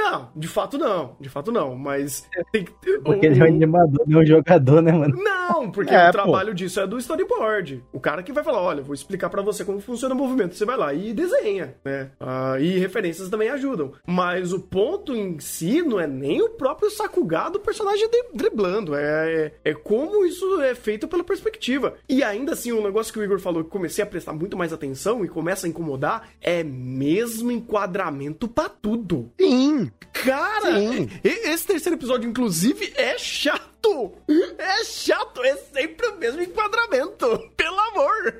[0.00, 1.16] Não, de fato não.
[1.20, 3.00] De fato não, mas tem que ter.
[3.02, 5.14] Porque o, ele é um animador, não é um jogador, né, mano?
[5.22, 6.54] Não, porque é, o trabalho pô.
[6.54, 7.84] disso é do storyboard.
[7.92, 10.54] O cara que vai falar: olha, vou explicar para você como funciona o movimento.
[10.54, 12.10] Você vai lá e desenha, né?
[12.18, 13.92] Ah, e referências também ajudam.
[14.06, 18.94] Mas o ponto em si não é nem o próprio Sakuga do personagem driblando.
[18.94, 21.94] É, é, é como isso é feito pela perspectiva.
[22.08, 24.72] E ainda assim, um negócio que o Igor falou que comecei a prestar muito mais
[24.72, 29.30] atenção e começa a incomodar é mesmo enquadramento para tudo.
[29.38, 29.89] Sim.
[30.12, 31.08] Cara, Sim.
[31.22, 34.12] esse terceiro episódio, inclusive, é chato.
[34.58, 37.50] É chato, é sempre o mesmo enquadramento.
[37.56, 38.34] Pelo amor.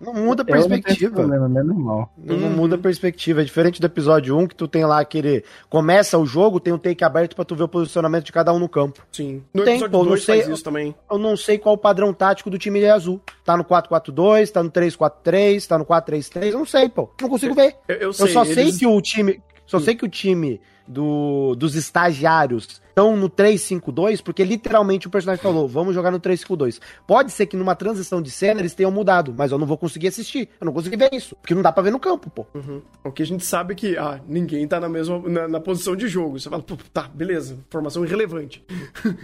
[0.00, 1.14] Não muda a perspectiva.
[1.14, 2.12] Problema, não, é normal.
[2.16, 3.42] Não, não muda a perspectiva.
[3.42, 5.44] É diferente do episódio 1, que tu tem lá aquele.
[5.68, 8.58] Começa o jogo, tem um take aberto pra tu ver o posicionamento de cada um
[8.58, 9.06] no campo.
[9.12, 9.42] Sim.
[9.52, 10.94] No tem, episódio pô, 2 sei, faz isso também.
[11.10, 13.20] Eu não sei qual o padrão tático do time azul.
[13.44, 16.46] Tá no 4-4-2, tá no 3-4-3, tá no 4-3-3.
[16.46, 17.10] Eu não sei, pô.
[17.20, 17.76] Não consigo ver.
[17.86, 18.54] Eu, eu, sei, eu só eles...
[18.54, 19.42] sei que o time.
[19.70, 25.40] Só sei que o time do, dos estagiários estão no 352, porque literalmente o personagem
[25.40, 26.80] falou: vamos jogar no 352.
[27.06, 30.08] Pode ser que numa transição de cena eles tenham mudado, mas eu não vou conseguir
[30.08, 30.48] assistir.
[30.60, 32.44] Eu não consegui ver isso, porque não dá pra ver no campo, pô.
[32.52, 32.82] Uhum.
[33.04, 35.94] O que a gente sabe é que ah, ninguém tá na mesma na, na posição
[35.94, 36.40] de jogo.
[36.40, 38.64] Você fala, tá, beleza, informação irrelevante.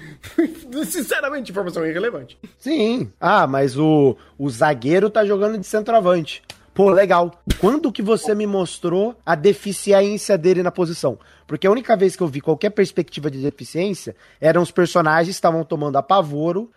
[0.86, 2.38] Sinceramente, informação irrelevante.
[2.56, 3.10] Sim.
[3.20, 6.40] Ah, mas o, o zagueiro tá jogando de centroavante.
[6.76, 7.32] Pô, legal.
[7.58, 11.18] Quando que você me mostrou a deficiência dele na posição?
[11.46, 15.38] Porque a única vez que eu vi qualquer perspectiva de deficiência eram os personagens que
[15.38, 16.70] estavam tomando apavoro,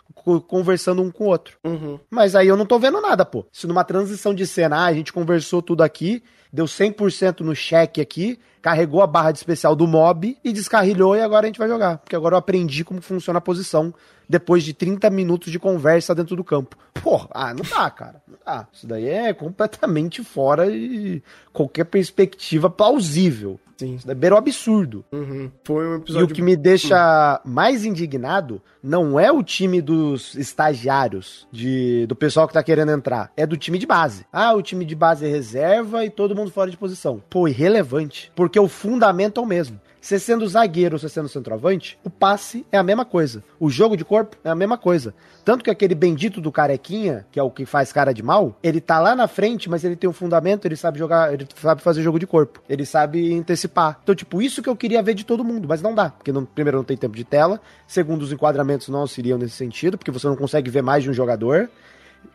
[0.47, 1.57] conversando um com o outro.
[1.65, 1.99] Uhum.
[2.09, 3.45] Mas aí eu não tô vendo nada, pô.
[3.51, 7.99] Se numa transição de cena, ah, a gente conversou tudo aqui, deu 100% no cheque
[7.99, 11.67] aqui, carregou a barra de especial do mob e descarrilhou e agora a gente vai
[11.67, 11.97] jogar.
[11.99, 13.93] Porque agora eu aprendi como funciona a posição
[14.27, 16.77] depois de 30 minutos de conversa dentro do campo.
[16.93, 18.21] Porra, ah, não dá, cara.
[18.27, 18.67] Não dá.
[18.71, 23.59] Isso daí é completamente fora de qualquer perspectiva plausível.
[23.79, 23.95] Sim.
[23.95, 25.05] Isso daí beira o absurdo.
[25.11, 25.49] Uhum.
[25.63, 26.27] Foi um episódio.
[26.27, 32.15] E o que me deixa mais indignado não é o time dos estagiários, de, do
[32.15, 33.31] pessoal que tá querendo entrar.
[33.37, 34.25] É do time de base.
[34.33, 37.23] Ah, o time de base é reserva e todo mundo fora de posição.
[37.29, 38.29] Pô, irrelevante.
[38.49, 39.79] Porque o fundamento é o mesmo.
[40.01, 43.43] Você sendo zagueiro ou você sendo centroavante, o passe é a mesma coisa.
[43.59, 45.13] O jogo de corpo é a mesma coisa.
[45.45, 48.81] Tanto que aquele bendito do carequinha, que é o que faz cara de mal, ele
[48.81, 52.01] tá lá na frente, mas ele tem um fundamento, ele sabe jogar, ele sabe fazer
[52.01, 52.59] jogo de corpo.
[52.67, 53.99] Ele sabe antecipar.
[54.01, 56.09] Então, tipo, isso que eu queria ver de todo mundo, mas não dá.
[56.09, 57.61] Porque, não, primeiro, não tem tempo de tela.
[57.85, 61.13] Segundo, os enquadramentos não auxiliam nesse sentido, porque você não consegue ver mais de um
[61.13, 61.69] jogador.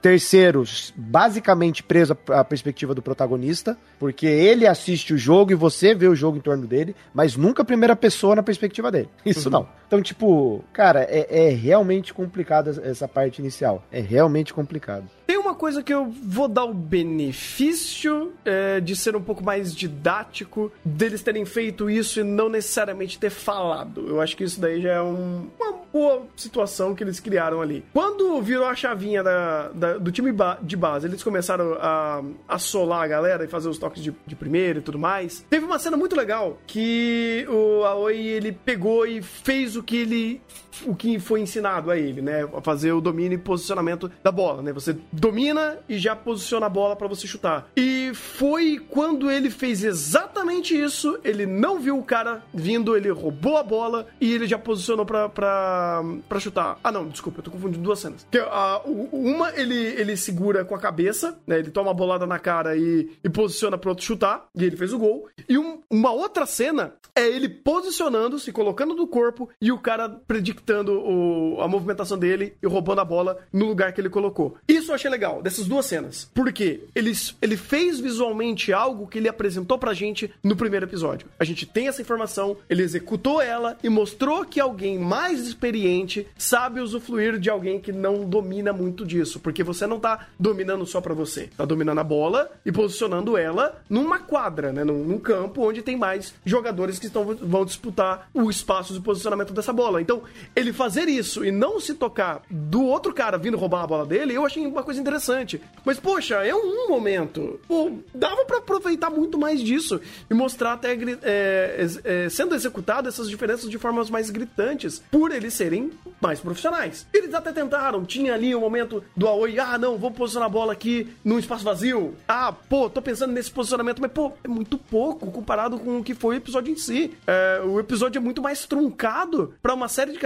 [0.04, 6.06] Terceiro, basicamente preso à perspectiva do protagonista, porque ele assiste o jogo e você vê
[6.06, 9.08] o jogo em torno dele, mas nunca a primeira pessoa na perspectiva dele.
[9.24, 9.52] Isso uhum.
[9.60, 9.68] não.
[9.86, 13.82] Então, tipo, cara, é, é realmente complicado essa parte inicial.
[13.90, 15.04] É realmente complicado.
[15.26, 19.74] Tem uma coisa que eu vou dar o benefício é, de ser um pouco mais
[19.74, 24.06] didático, deles terem feito isso e não necessariamente ter falado.
[24.06, 27.84] Eu acho que isso daí já é um, uma boa situação que eles criaram ali.
[27.92, 33.06] Quando virou a chavinha da, da, do time de base, eles começaram a assolar a
[33.06, 35.44] galera e fazer os toques de, de primeiro e tudo mais.
[35.48, 40.42] Teve uma cena muito legal que o Aoi ele pegou e fez o que ele
[40.86, 42.48] o que foi ensinado a ele, né?
[42.52, 44.72] A fazer o domínio e posicionamento da bola, né?
[44.72, 47.68] Você domina e já posiciona a bola para você chutar.
[47.76, 53.56] E foi quando ele fez exatamente isso, ele não viu o cara vindo, ele roubou
[53.56, 55.94] a bola e ele já posicionou pra, pra
[56.28, 56.78] pra, chutar.
[56.82, 58.26] Ah, não, desculpa, eu tô confundindo duas cenas.
[58.30, 61.58] Que, uh, uma, ele, ele segura com a cabeça, né?
[61.58, 64.92] Ele toma a bolada na cara e, e posiciona pro outro chutar, e ele fez
[64.92, 65.28] o gol.
[65.48, 70.08] E um, uma outra cena é ele posicionando, se colocando no corpo e o cara
[70.08, 74.56] predictando o, a movimentação dele e roubando a bola no lugar que ele colocou.
[74.68, 76.30] Isso eu achei legal, dessas duas cenas.
[76.34, 81.28] Porque ele, ele fez visualmente algo que ele apresentou pra gente no primeiro episódio.
[81.38, 86.80] A gente tem essa informação, ele executou ela e mostrou que alguém mais experiente sabe
[86.80, 89.38] usufruir de alguém que não domina muito disso.
[89.38, 93.82] Porque você não tá dominando só pra você, tá dominando a bola e posicionando ela
[93.88, 94.84] numa quadra, né?
[94.84, 99.52] Num, num campo onde tem mais jogadores que estão, vão disputar o espaço de posicionamento
[99.52, 100.00] dessa bola.
[100.00, 100.22] Então,
[100.56, 104.34] ele fazer isso e não se tocar do outro cara vindo roubar a bola dele,
[104.34, 105.60] eu achei uma coisa interessante.
[105.84, 107.60] Mas, poxa, é um momento.
[107.68, 113.28] Pô, dava para aproveitar muito mais disso e mostrar até é, é, sendo executado essas
[113.28, 117.06] diferenças de formas mais gritantes, por eles serem mais profissionais.
[117.12, 120.72] Eles até tentaram, tinha ali o momento do Aoi, ah, não, vou posicionar a bola
[120.72, 122.14] aqui num espaço vazio.
[122.26, 126.14] Ah, pô, tô pensando nesse posicionamento, mas, pô, é muito pouco comparado com o que
[126.14, 127.12] foi o episódio em si.
[127.26, 130.18] É, o episódio é muito mais truncado para uma série de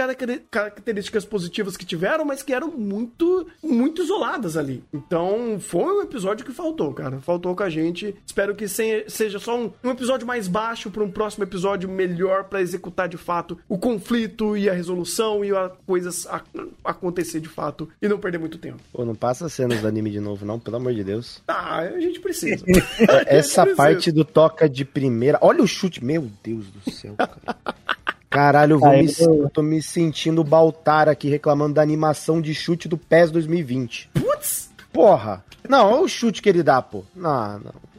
[0.49, 4.83] características positivas que tiveram, mas que eram muito, muito isoladas ali.
[4.93, 7.19] Então, foi um episódio que faltou, cara.
[7.21, 8.15] Faltou com a gente.
[8.25, 12.61] Espero que seja só um, um episódio mais baixo para um próximo episódio melhor para
[12.61, 16.41] executar de fato o conflito e a resolução e as coisas a,
[16.83, 18.79] acontecer de fato e não perder muito tempo.
[18.91, 21.41] Pô, não passa cenas do anime de novo, não, pelo amor de Deus.
[21.47, 22.63] Ah, a gente precisa.
[23.25, 25.39] Essa gente parte do toca de primeira.
[25.41, 27.57] Olha o chute, meu Deus do céu, cara.
[28.29, 32.87] Caralho, eu, vou me, eu tô me sentindo Baltar aqui reclamando da animação de chute
[32.87, 34.11] do PES 2020.
[34.13, 34.69] Putz!
[34.93, 35.43] Porra!
[35.67, 37.03] Não, olha o chute que ele dá, pô.
[37.15, 37.89] Não, não.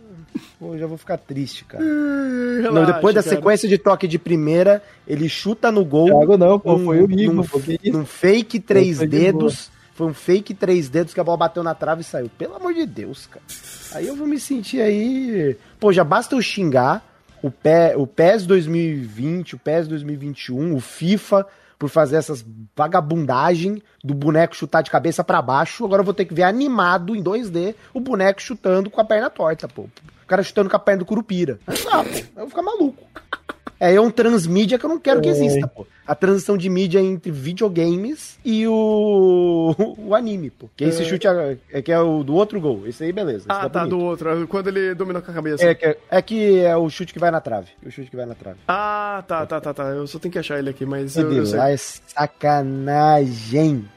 [0.59, 1.83] Pô, já vou ficar triste, cara.
[1.83, 3.37] Hum, relaxa, não, depois da cara.
[3.37, 6.07] sequência de toque de primeira, ele chuta no gol.
[6.07, 7.09] Thiago não, pô, foi o.
[7.09, 7.45] Num,
[7.93, 9.71] num fake três dedos.
[9.95, 12.31] Foi um fake três dedos que a bola bateu na trave e saiu.
[12.39, 13.45] Pelo amor de Deus, cara.
[13.93, 15.57] Aí eu vou me sentir aí.
[15.79, 17.05] Pô, já basta eu xingar
[17.43, 21.47] o, PE, o PES 2020, o PES 2021, o FIFA,
[21.79, 22.45] por fazer essas
[22.77, 25.85] vagabundagem do boneco chutar de cabeça para baixo.
[25.85, 29.31] Agora eu vou ter que ver animado em 2D o boneco chutando com a perna
[29.31, 29.83] torta, pô.
[29.83, 31.59] O cara chutando com a perna do Curupira.
[31.67, 33.03] Não, eu vou ficar maluco.
[33.81, 35.87] É, é um transmídia que eu não quero que exista, pô.
[36.07, 40.69] A transição de mídia entre videogames e o, o anime, pô.
[40.77, 42.87] Que é esse chute é, é, que é o do outro gol.
[42.87, 43.47] Esse aí, beleza.
[43.49, 43.97] Ah, tá, bonito.
[43.97, 44.47] do outro.
[44.49, 45.65] Quando ele dominou com a cabeça.
[45.65, 47.69] É que é, é que é o chute que vai na trave.
[47.85, 48.59] O chute que vai na trave.
[48.69, 49.85] Ah, tá, tá, tá, tá.
[49.85, 51.17] Eu só tenho que achar ele aqui, mas.
[51.17, 52.29] Meu eu, Deus, eu lá é sacanagem.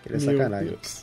[0.05, 0.69] Ele é sacanagem.
[0.69, 1.02] Deus.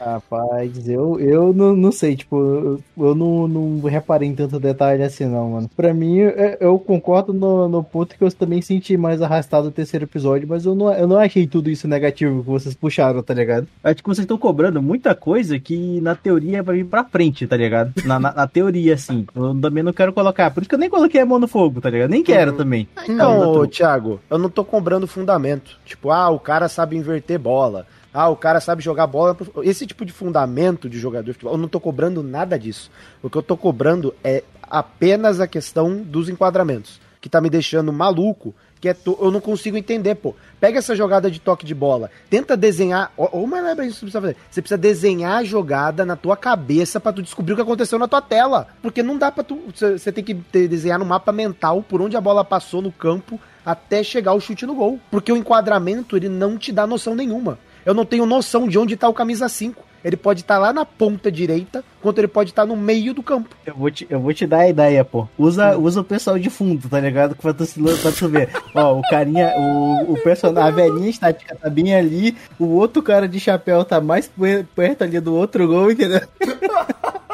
[0.00, 5.02] Rapaz, eu, eu não, não sei, tipo, eu, eu não, não reparei em tanto detalhe
[5.02, 5.70] assim, não, mano.
[5.76, 9.70] Pra mim, eu, eu concordo no, no ponto que eu também senti mais arrastado o
[9.70, 13.34] terceiro episódio, mas eu não, eu não achei tudo isso negativo que vocês puxaram, tá
[13.34, 13.68] ligado?
[13.84, 17.56] Acho que vocês estão cobrando muita coisa que na teoria vai vir pra frente, tá
[17.56, 17.92] ligado?
[18.06, 19.26] Na, na, na, teoria, assim.
[19.34, 20.50] Eu também não quero colocar.
[20.50, 22.10] Por isso que eu nem coloquei a mão no fogo, tá ligado?
[22.10, 22.56] Nem quero uhum.
[22.56, 22.88] também.
[23.06, 25.78] Não, Thiago, eu não tô cobrando fundamento.
[25.84, 27.86] Tipo, ah, o cara sabe inverter bola.
[28.12, 29.36] Ah, o cara sabe jogar bola.
[29.62, 32.90] Esse tipo de fundamento de jogador de futebol, eu não tô cobrando nada disso.
[33.22, 37.00] O que eu tô cobrando é apenas a questão dos enquadramentos.
[37.20, 39.16] Que tá me deixando maluco, que é to...
[39.20, 40.34] eu não consigo entender, pô.
[40.58, 43.12] Pega essa jogada de toque de bola, tenta desenhar.
[43.16, 44.36] Ou mas não é isso que você precisa fazer.
[44.50, 48.08] Você precisa desenhar a jogada na tua cabeça para tu descobrir o que aconteceu na
[48.08, 48.68] tua tela.
[48.82, 49.60] Porque não dá pra tu.
[49.74, 54.02] Você tem que desenhar no mapa mental por onde a bola passou no campo até
[54.02, 54.98] chegar o chute no gol.
[55.10, 58.94] Porque o enquadramento, ele não te dá noção nenhuma eu não tenho noção de onde
[58.94, 59.90] está o camisa 5.
[60.02, 63.12] Ele pode estar tá lá na ponta direita, quanto ele pode estar tá no meio
[63.12, 63.54] do campo.
[63.66, 65.28] Eu vou te, eu vou te dar a ideia, pô.
[65.38, 65.82] Usa, hum.
[65.82, 67.36] usa o pessoal de fundo, tá ligado?
[67.36, 67.64] Pra tu,
[68.00, 68.48] pra tu ver.
[68.74, 73.28] Ó, o carinha, o, o personagem, a velhinha estática tá bem ali, o outro cara
[73.28, 74.30] de chapéu tá mais
[74.74, 76.22] perto ali do outro gol, entendeu?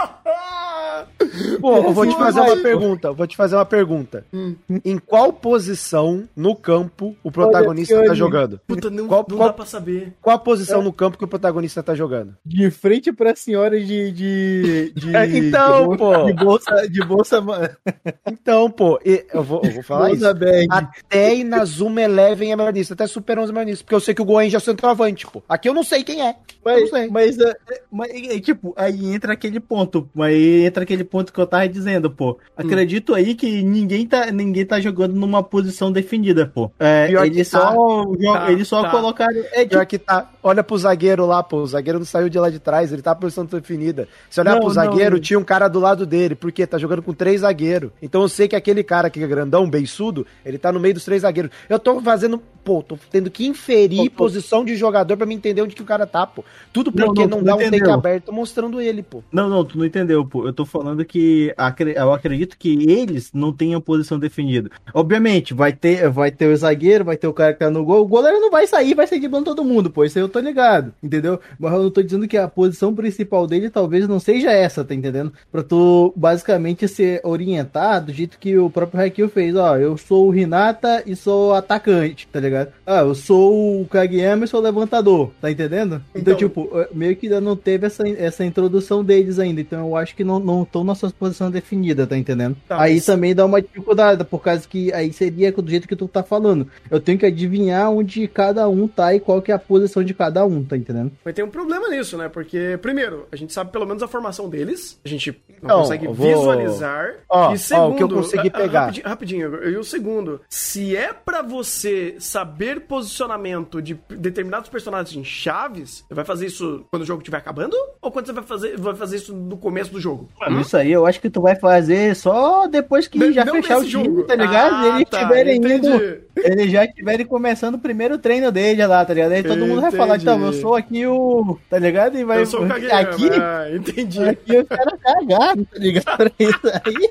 [1.60, 3.12] Pô, eu vou te fazer uma pergunta.
[3.12, 4.24] Vou te fazer uma pergunta.
[4.32, 4.54] Hum.
[4.84, 8.60] Em qual posição no campo o protagonista tá jogando?
[8.66, 10.12] Puta, não, qual, não qual, dá pra saber.
[10.20, 10.84] Qual a posição é.
[10.84, 12.34] no campo que o protagonista tá jogando?
[12.44, 14.12] De frente pra senhora de.
[14.12, 16.24] de, de é, então, de pô.
[16.24, 16.88] De bolsa.
[16.88, 17.36] De bolsa
[18.30, 20.34] então, pô, eu vou, eu vou falar bolsa isso.
[20.34, 20.66] Bag.
[20.70, 22.92] Até Inazuma Eleven é melhor nisso.
[22.92, 23.84] Até Super 11 é melhor nisso.
[23.84, 25.42] Porque eu sei que o Goen já é o centroavante, pô.
[25.48, 26.36] Aqui eu não sei quem é.
[26.64, 27.56] Mas, mas, é,
[27.90, 30.08] mas, é, tipo, aí entra aquele ponto.
[30.18, 32.38] Aí entra aquele ponto que eu tava dizendo, pô.
[32.56, 33.14] Acredito hum.
[33.16, 36.70] aí que ninguém tá, ninguém tá jogando numa posição definida, pô.
[36.78, 37.74] É, ele só,
[38.22, 38.90] tá, ele só tá.
[38.90, 39.42] colocaram.
[39.52, 40.30] É, Pior que tá.
[40.42, 41.58] Olha pro zagueiro lá, pô.
[41.58, 44.08] O zagueiro não saiu de lá de trás, ele tá na posição definida.
[44.30, 45.20] Se olhar não, pro zagueiro, não.
[45.20, 46.34] tinha um cara do lado dele.
[46.34, 46.66] Por quê?
[46.66, 47.90] Tá jogando com três zagueiros.
[48.00, 51.04] Então eu sei que aquele cara que é grandão, beiçudo, ele tá no meio dos
[51.04, 51.50] três zagueiros.
[51.68, 52.40] Eu tô fazendo.
[52.64, 55.86] Pô, tô tendo que inferir pô, posição de jogador para me entender onde que o
[55.86, 56.44] cara tá, pô.
[56.72, 59.22] Tudo porque não, não, não dá um take aberto mostrando ele, pô.
[59.30, 60.46] Não, não, tu não entendeu, pô.
[60.46, 61.54] Eu tô falando que
[61.94, 64.70] eu acredito que eles não tenham posição definida.
[64.94, 68.02] Obviamente, vai ter, vai ter o zagueiro, vai ter o cara que tá no gol.
[68.02, 70.04] O goleiro não vai sair, vai sair de todo mundo, pô.
[70.04, 71.40] Isso aí eu tô ligado, entendeu?
[71.58, 74.94] Mas eu não tô dizendo que a posição principal dele talvez não seja essa, tá
[74.94, 75.32] entendendo?
[75.50, 79.54] Pra tu basicamente ser orientado do jeito que o próprio Haikyuu fez.
[79.54, 82.72] Ó, eu sou o Hinata e sou atacante, tá ligado?
[82.86, 86.02] Ah, eu sou o Kageyama e sou o levantador, tá entendendo?
[86.14, 89.60] Então, então tipo, meio que ainda não teve essa, essa introdução deles ainda.
[89.60, 92.56] Então eu acho que não, não estão na sua posição definida, tá entendendo?
[92.68, 93.06] Tá, aí mas...
[93.06, 96.68] também dá uma dificuldade, por causa que aí seria do jeito que tu tá falando.
[96.90, 100.12] Eu tenho que adivinhar onde cada um tá e qual que é a posição de
[100.12, 101.12] cada um, tá entendendo?
[101.24, 102.28] Mas tem um problema nisso, né?
[102.28, 106.06] Porque, primeiro, a gente sabe pelo menos a formação deles, a gente não, não consegue
[106.06, 106.14] vou...
[106.14, 107.14] visualizar.
[107.28, 108.80] Ó, e segundo, ó, o que eu consegui pegar.
[108.86, 115.24] Rapidinho, rapidinho, e o segundo, se é para você saber posicionamento de determinados personagens em
[115.24, 117.76] chaves, você vai fazer isso quando o jogo estiver acabando?
[118.00, 120.28] Ou quando você vai fazer, vai fazer isso no começo do jogo?
[120.46, 120.60] Mano, hum?
[120.60, 123.84] Isso aí eu acho que tu vai fazer só depois que de, já fechar o
[123.84, 124.74] jogo, tá ligado?
[124.74, 126.20] Ah, eles tá, tiverem indo.
[126.36, 129.32] Eles já estiverem começando o primeiro treino dele lá, tá ligado?
[129.32, 129.68] Aí todo entendi.
[129.70, 131.58] mundo vai falar, então, eu sou aqui o.
[131.68, 132.16] Tá ligado?
[132.16, 132.42] E vai.
[132.42, 134.22] Eu sou o Kageyama, aqui, ah, entendi.
[134.22, 136.32] Aqui o cara cagado, tá ligado?
[136.38, 137.10] Isso aí.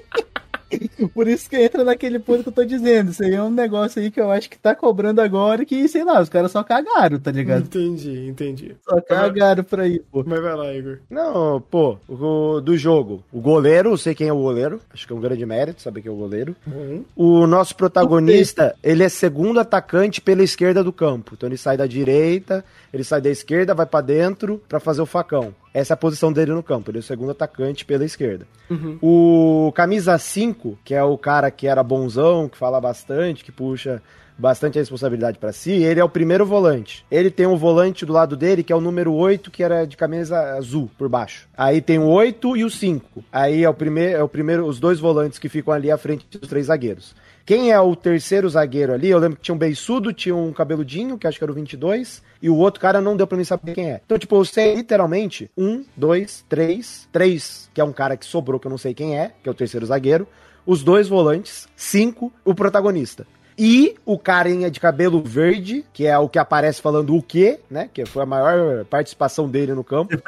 [1.14, 3.12] Por isso que entra naquele ponto que eu tô dizendo.
[3.12, 6.04] Isso aí é um negócio aí que eu acho que tá cobrando agora que, sei
[6.04, 7.64] lá, os caras só cagaram, tá ligado?
[7.64, 8.76] Entendi, entendi.
[8.88, 10.24] Só cagaram pra ir, pô.
[10.26, 11.00] Mas vai lá, Igor.
[11.10, 13.24] Não, pô, o, do jogo.
[13.32, 14.82] O goleiro, eu sei quem é o goleiro.
[14.94, 16.56] Acho que é um grande mérito saber quem é o goleiro.
[16.68, 17.04] Uhum.
[17.16, 21.34] O nosso protagonista, ele é segundo atacante pela esquerda do campo.
[21.36, 22.64] Então ele sai da direita,
[22.96, 25.54] ele sai da esquerda, vai para dentro para fazer o facão.
[25.74, 26.90] Essa é a posição dele no campo.
[26.90, 28.48] Ele é o segundo atacante pela esquerda.
[28.70, 28.98] Uhum.
[29.02, 34.02] O camisa 5, que é o cara que era bonzão, que fala bastante, que puxa
[34.38, 37.06] bastante a responsabilidade para si, ele é o primeiro volante.
[37.12, 39.98] Ele tem um volante do lado dele, que é o número 8, que era de
[39.98, 41.50] camisa azul por baixo.
[41.58, 43.26] Aí tem o 8 e o 5.
[43.30, 46.26] Aí é o primeiro, é o primeiro, os dois volantes que ficam ali à frente
[46.32, 47.14] dos três zagueiros.
[47.46, 49.08] Quem é o terceiro zagueiro ali?
[49.08, 52.24] Eu lembro que tinha um beiçudo, tinha um cabeludinho, que acho que era o 22,
[52.42, 54.02] e o outro cara não deu pra mim saber quem é.
[54.04, 58.60] Então, tipo, eu sei literalmente um, dois, três, três, que é um cara que sobrou,
[58.60, 60.28] que eu não sei quem é, que é o terceiro zagueiro,
[60.66, 63.28] os dois volantes, cinco, o protagonista.
[63.58, 67.90] E o carinha de cabelo verde, que é o que aparece falando o quê, né?
[67.94, 70.16] Que foi a maior participação dele no campo.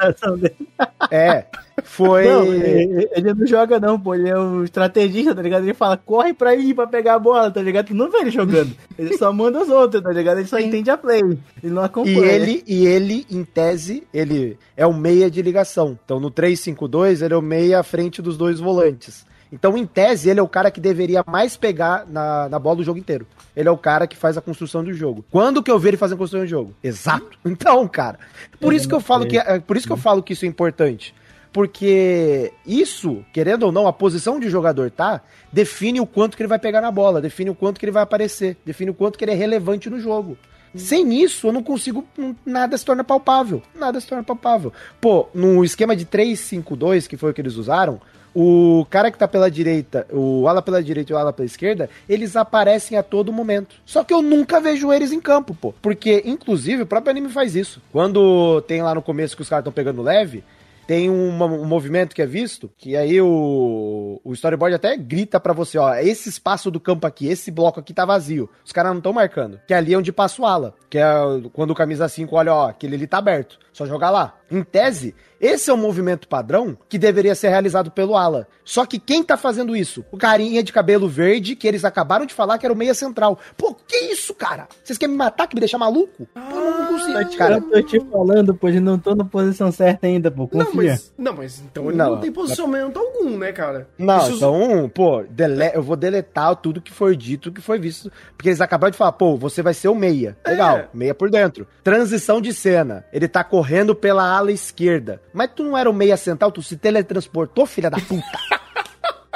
[1.10, 1.46] É.
[1.84, 2.24] Foi.
[2.24, 4.14] Não, ele, ele, não joga, não, pô.
[4.14, 5.62] Ele é o estrategista, tá ligado?
[5.62, 7.86] Ele fala, corre pra ir pra pegar a bola, tá ligado?
[7.86, 8.76] Tu não vê ele jogando.
[8.98, 10.38] Ele só manda os outros, tá ligado?
[10.38, 11.22] Ele só entende a play.
[11.62, 12.18] Ele não acompanha.
[12.18, 15.98] E ele, e ele, em tese, ele é o meia de ligação.
[16.04, 19.24] Então no 3-5-2, ele é o meia à frente dos dois volantes.
[19.52, 22.84] Então, em tese, ele é o cara que deveria mais pegar na, na bola do
[22.84, 23.26] jogo inteiro.
[23.56, 25.24] Ele é o cara que faz a construção do jogo.
[25.30, 26.74] Quando que eu vi ele fazendo a construção do jogo?
[26.82, 27.38] Exato.
[27.48, 28.18] Então, cara,
[28.60, 30.48] por isso que eu falo que é, por isso que eu falo que isso é
[30.48, 31.14] importante.
[31.52, 35.22] Porque isso, querendo ou não, a posição de o jogador tá,
[35.52, 38.02] define o quanto que ele vai pegar na bola, define o quanto que ele vai
[38.02, 40.36] aparecer, define o quanto que ele é relevante no jogo.
[40.74, 42.06] Sem isso, eu não consigo.
[42.44, 43.62] Nada se torna palpável.
[43.74, 44.72] Nada se torna palpável.
[45.00, 48.00] Pô, no esquema de 3-5-2, que foi o que eles usaram,
[48.34, 51.88] o cara que tá pela direita, o ala pela direita e o ala pela esquerda,
[52.08, 53.76] eles aparecem a todo momento.
[53.84, 55.74] Só que eu nunca vejo eles em campo, pô.
[55.82, 57.82] Porque, inclusive, o próprio anime faz isso.
[57.92, 60.44] Quando tem lá no começo que os caras estão pegando leve,
[60.88, 65.52] tem um, um, movimento que é visto, que aí o, o storyboard até grita para
[65.52, 68.48] você, ó, esse espaço do campo aqui, esse bloco aqui tá vazio.
[68.64, 69.60] Os caras não estão marcando.
[69.66, 70.74] Que é ali é onde passa o ala.
[70.88, 71.04] Que é
[71.52, 73.58] quando o camisa 5 olha, ó, aquele ali tá aberto.
[73.70, 74.37] Só jogar lá.
[74.50, 78.48] Em tese, esse é o movimento padrão que deveria ser realizado pelo ala.
[78.64, 80.04] Só que quem tá fazendo isso?
[80.10, 83.38] O carinha de cabelo verde, que eles acabaram de falar que era o meia central.
[83.56, 84.68] Pô, que isso, cara?
[84.82, 86.26] Vocês querem me matar, que me deixar maluco?
[86.34, 87.56] Pô, não, consigo, cara.
[87.56, 90.48] Eu tô te falando, pô, de não tô na posição certa ainda, pô.
[90.48, 90.66] Confia.
[90.66, 93.88] Não, mas, não, mas então ele não, não tem posicionamento algum, né, cara?
[93.96, 94.36] Não, isso...
[94.36, 95.70] então, pô, dele...
[95.74, 98.10] eu vou deletar tudo que foi dito, que foi visto.
[98.36, 100.36] Porque eles acabaram de falar, pô, você vai ser o meia.
[100.46, 100.88] Legal, é.
[100.92, 101.66] meia por dentro.
[101.84, 103.04] Transição de cena.
[103.12, 105.20] Ele tá correndo correndo pela ala esquerda.
[105.32, 108.38] Mas tu não era o meia central, tu se teletransportou, filha da puta.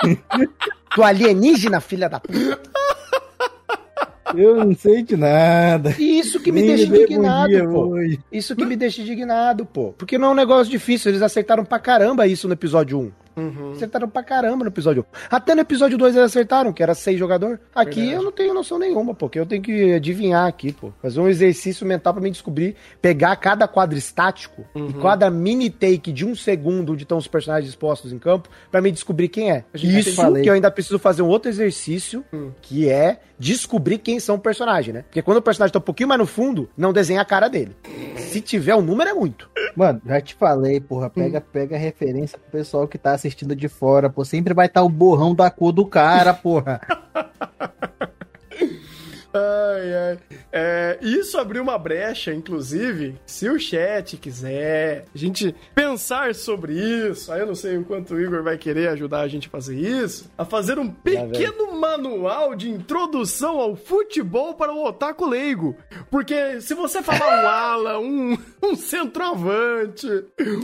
[0.95, 2.73] tu alienígena, filha da puta.
[4.35, 5.95] Eu não sei de nada.
[5.99, 7.87] Isso que me deixa indignado, pô.
[7.89, 8.19] Hoje.
[8.33, 9.93] Isso que me deixa indignado, pô.
[9.93, 13.13] Porque não é um negócio difícil, eles acertaram pra caramba isso no episódio 1.
[13.37, 13.73] Uhum.
[13.73, 15.37] Acertaram pra caramba no episódio 1.
[15.37, 17.61] Até no episódio 2 eles acertaram, que era seis jogador.
[17.75, 18.13] Aqui Verdade.
[18.13, 20.93] eu não tenho noção nenhuma, porque eu tenho que adivinhar aqui, pô.
[21.01, 24.91] Fazer um exercício mental para me descobrir, pegar cada quadro estático uhum.
[24.91, 28.81] e cada mini take de um segundo onde estão os personagens expostos em campo, para
[28.81, 29.65] me descobrir quem é.
[29.75, 32.51] Isso que eu ainda preciso fazer um outro exercício, hum.
[32.61, 35.03] que é descobrir quem são o personagem, né?
[35.03, 37.77] Porque quando o personagem tá um pouquinho mais no fundo, não desenha a cara dele.
[38.17, 39.51] Se tiver o um número, é muito.
[39.75, 41.51] Mano, já te falei, porra, pega, hum.
[41.53, 44.25] pega referência pro pessoal que tá assistindo de fora, pô.
[44.25, 46.81] Sempre vai estar tá o borrão da cor do cara, porra.
[49.35, 50.19] Ai, ai.
[50.53, 57.33] É, isso abriu uma brecha, inclusive, se o chat quiser a gente pensar sobre isso,
[57.33, 59.77] aí eu não sei o quanto o Igor vai querer ajudar a gente a fazer
[59.77, 65.77] isso, a fazer um pequeno manual de introdução ao futebol para o otaku leigo.
[66.11, 70.07] Porque se você falar um ala, um, um centroavante,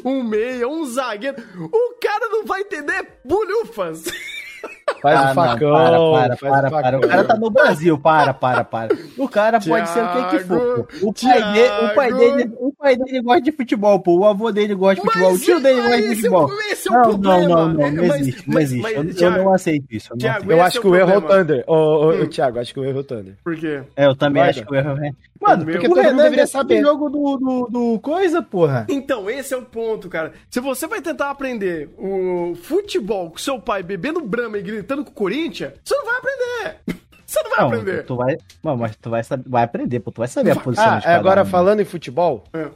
[0.05, 1.37] um meia, um zagueiro,
[1.73, 4.05] o cara não vai entender bulhufas.
[5.01, 5.71] Faz ah, o facão.
[5.71, 6.99] Não, para, para, para, para.
[6.99, 8.97] O cara tá no Brasil, para, para, para.
[9.17, 10.89] O cara Thiago, pode ser o que, que for.
[11.03, 14.19] O pai, de, o, pai dele, o pai dele gosta de futebol, pô.
[14.19, 15.31] O avô dele gosta de futebol.
[15.33, 16.51] Mas, o tio dele gosta de futebol.
[16.71, 17.49] Esse é o não, problema.
[17.49, 18.83] Não, não, não, não existe, mas, não existe.
[18.83, 20.13] Mas, eu, Thiago, eu, não aceito isso.
[20.13, 21.65] Eu, Thiago, eu acho que o erro é o Thunder.
[21.67, 22.27] Ô, ô, hum.
[22.27, 23.35] Thiago, acho que o erro é o Thunder.
[23.45, 23.83] Por quê?
[23.97, 24.51] É, eu também Guarda.
[24.51, 25.11] acho que o erro é
[25.41, 26.83] Mano, porque o todo Renan mundo deveria saber.
[26.83, 28.87] jogo do, do, do, coisa, porra.
[28.89, 30.33] Então, esse é o ponto, cara.
[30.51, 35.11] Se você vai tentar aprender o futebol com seu pai bebendo brama e gritando com
[35.11, 36.99] o Corinthians, você não vai aprender.
[37.29, 38.05] Você não vai não, aprender.
[38.07, 40.11] Tu vai, mas tu vai, vai aprender, pô.
[40.11, 41.45] Tu vai saber a posição ah, de cada Agora, um.
[41.45, 42.69] falando em futebol, é.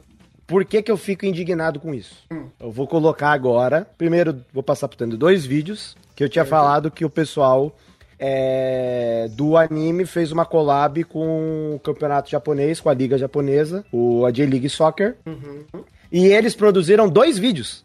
[0.45, 2.23] por que que eu fico indignado com isso?
[2.31, 2.45] Hum.
[2.59, 6.45] Eu vou colocar agora, primeiro vou passar por tendo dois vídeos, que eu tinha é.
[6.45, 7.75] falado que o pessoal
[8.19, 14.23] é, do anime fez uma collab com o campeonato japonês, com a liga japonesa, o
[14.25, 15.17] a J-League Soccer.
[15.25, 15.83] Uhum.
[16.11, 17.83] E eles produziram dois vídeos.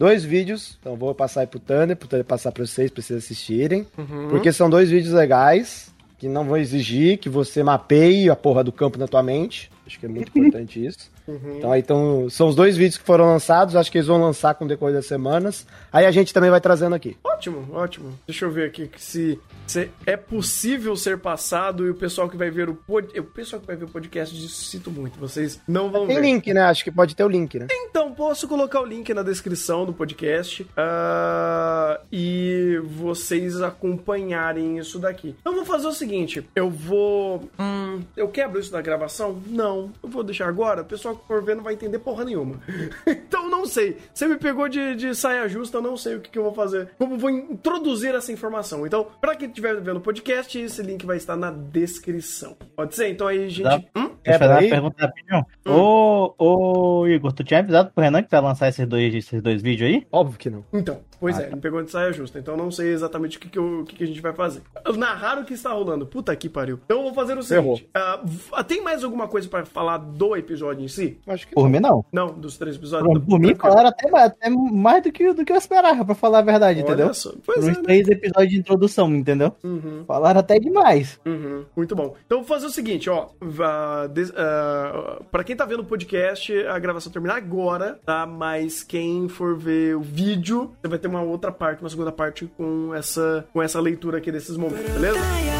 [0.00, 0.78] Dois vídeos.
[0.80, 3.86] Então vou passar aí pro Thunder, pro Thunder passar pra vocês, pra vocês assistirem.
[3.98, 4.28] Uhum.
[4.30, 8.72] Porque são dois vídeos legais, que não vão exigir que você mapeie a porra do
[8.72, 9.70] campo na tua mente.
[9.86, 11.10] Acho que é muito importante isso.
[11.30, 11.58] Uhum.
[11.58, 14.64] Então, então, são os dois vídeos que foram lançados, acho que eles vão lançar com
[14.64, 15.66] o decorrer das semanas.
[15.92, 17.16] Aí a gente também vai trazendo aqui.
[17.22, 18.18] Ótimo, ótimo.
[18.26, 22.50] Deixa eu ver aqui se, se é possível ser passado e o pessoal que vai
[22.50, 23.18] ver o pod...
[23.18, 26.22] o pessoal que vai ver o podcast sinto muito, vocês não vão Tem ver.
[26.22, 26.62] Tem link, né?
[26.62, 27.66] Acho que pode ter o link, né?
[27.70, 35.34] Então, posso colocar o link na descrição do podcast uh, e vocês acompanharem isso daqui.
[35.44, 37.48] Eu vou fazer o seguinte, eu vou...
[37.58, 39.40] Hum, eu quebro isso na gravação?
[39.46, 39.92] Não.
[40.02, 42.60] Eu vou deixar agora, o pessoal for ver não vai entender porra nenhuma.
[43.06, 43.96] então não sei.
[44.12, 46.54] Você me pegou de, de saia justa, eu não sei o que, que eu vou
[46.54, 46.90] fazer.
[46.98, 48.86] Como vou introduzir essa informação.
[48.86, 52.56] Então, pra quem estiver vendo o podcast, esse link vai estar na descrição.
[52.76, 53.08] Pode ser?
[53.08, 53.64] Então aí, gente.
[53.64, 54.10] Dá, hum?
[54.22, 55.46] Deixa eu fazer uma pergunta rapidinho.
[55.66, 55.72] Hum.
[55.72, 59.62] Ô, ô, Igor, tu tinha avisado pro Renan que vai lançar esses dois, esses dois
[59.62, 60.06] vídeos aí?
[60.10, 60.64] Óbvio que não.
[60.72, 61.56] Então, pois ah, é, tá.
[61.56, 62.38] me pegou de saia justa.
[62.38, 64.62] Então não sei exatamente o que, que, eu, o que, que a gente vai fazer.
[64.96, 66.06] Narrar o que está rolando.
[66.06, 66.80] Puta que pariu.
[66.84, 67.88] Então eu vou fazer o seguinte.
[67.96, 71.18] Uh, tem mais alguma coisa para falar do episódio em si?
[71.26, 71.70] Acho que Por não.
[71.70, 72.04] mim, não.
[72.12, 73.12] Não, dos três episódios.
[73.12, 76.38] Por, por mim, falaram até, até mais do que, do que eu esperava, pra falar
[76.38, 77.14] a verdade, Olha entendeu?
[77.14, 77.32] Só.
[77.44, 77.82] Pois Por é, né?
[77.82, 79.54] três episódios de introdução, entendeu?
[79.62, 80.04] Uhum.
[80.06, 81.20] Falaram até demais.
[81.26, 81.64] Uhum.
[81.76, 82.14] Muito bom.
[82.24, 83.28] Então vou fazer o seguinte, ó.
[83.42, 88.26] Uh, des, uh, pra quem tá vendo o podcast, a gravação termina agora, tá?
[88.26, 92.50] Mas quem for ver o vídeo, você vai ter uma outra parte, uma segunda parte
[92.56, 95.59] com essa, com essa leitura aqui desses momentos, beleza?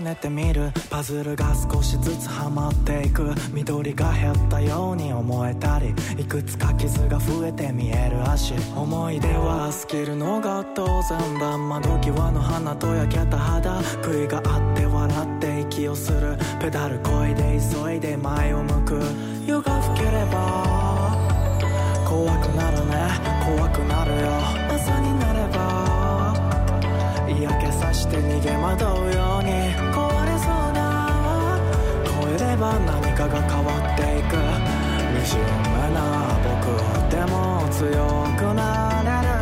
[0.00, 3.32] ねてみるパズルが少しずつはまっていく。
[3.52, 8.54] 緑が減ったように思えたりいくつか傷が増えて見える足。
[8.76, 16.36] 思い出は尽きるのが当然だ窓際の花と焼けた肌悔いがあって笑って息をする。
[16.60, 19.00] ペダルこいで急いで前を向く。
[19.46, 21.16] 夜が更ければ
[22.08, 22.94] 怖くなるね。
[23.44, 24.28] 怖くなるよ。
[24.70, 26.34] 朝になれば
[27.28, 29.33] 嫌気さして逃げ惑うよ。
[32.70, 34.84] うにば何かが変わっていく。
[35.24, 36.66] 惨めな僕
[37.10, 37.82] でも強
[38.36, 39.34] くなれる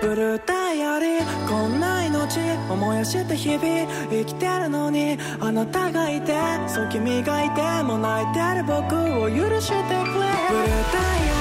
[0.00, 2.40] ブルーダイアリーこんな命
[2.70, 3.62] 思い出して日々
[4.10, 6.34] 生きてるのにあなたがいて
[6.66, 11.37] そう君がいても泣いてる僕を許してくれブルーダイア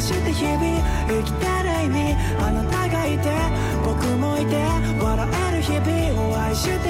[0.00, 0.60] して日々
[1.08, 3.28] 生きてる意味あなたがいて
[3.84, 4.56] 僕もいて
[4.98, 6.88] 笑える日々を愛してくれ。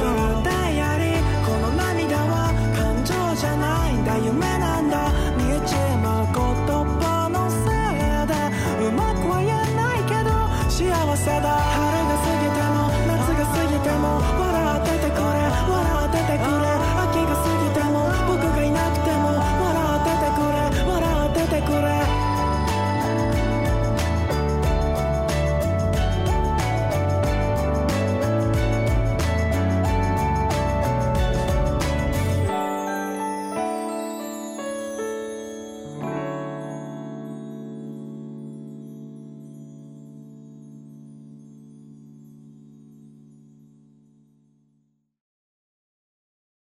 [0.00, 4.16] よダイアリーこの涙は感情じゃないんだ。
[4.18, 4.75] 夢な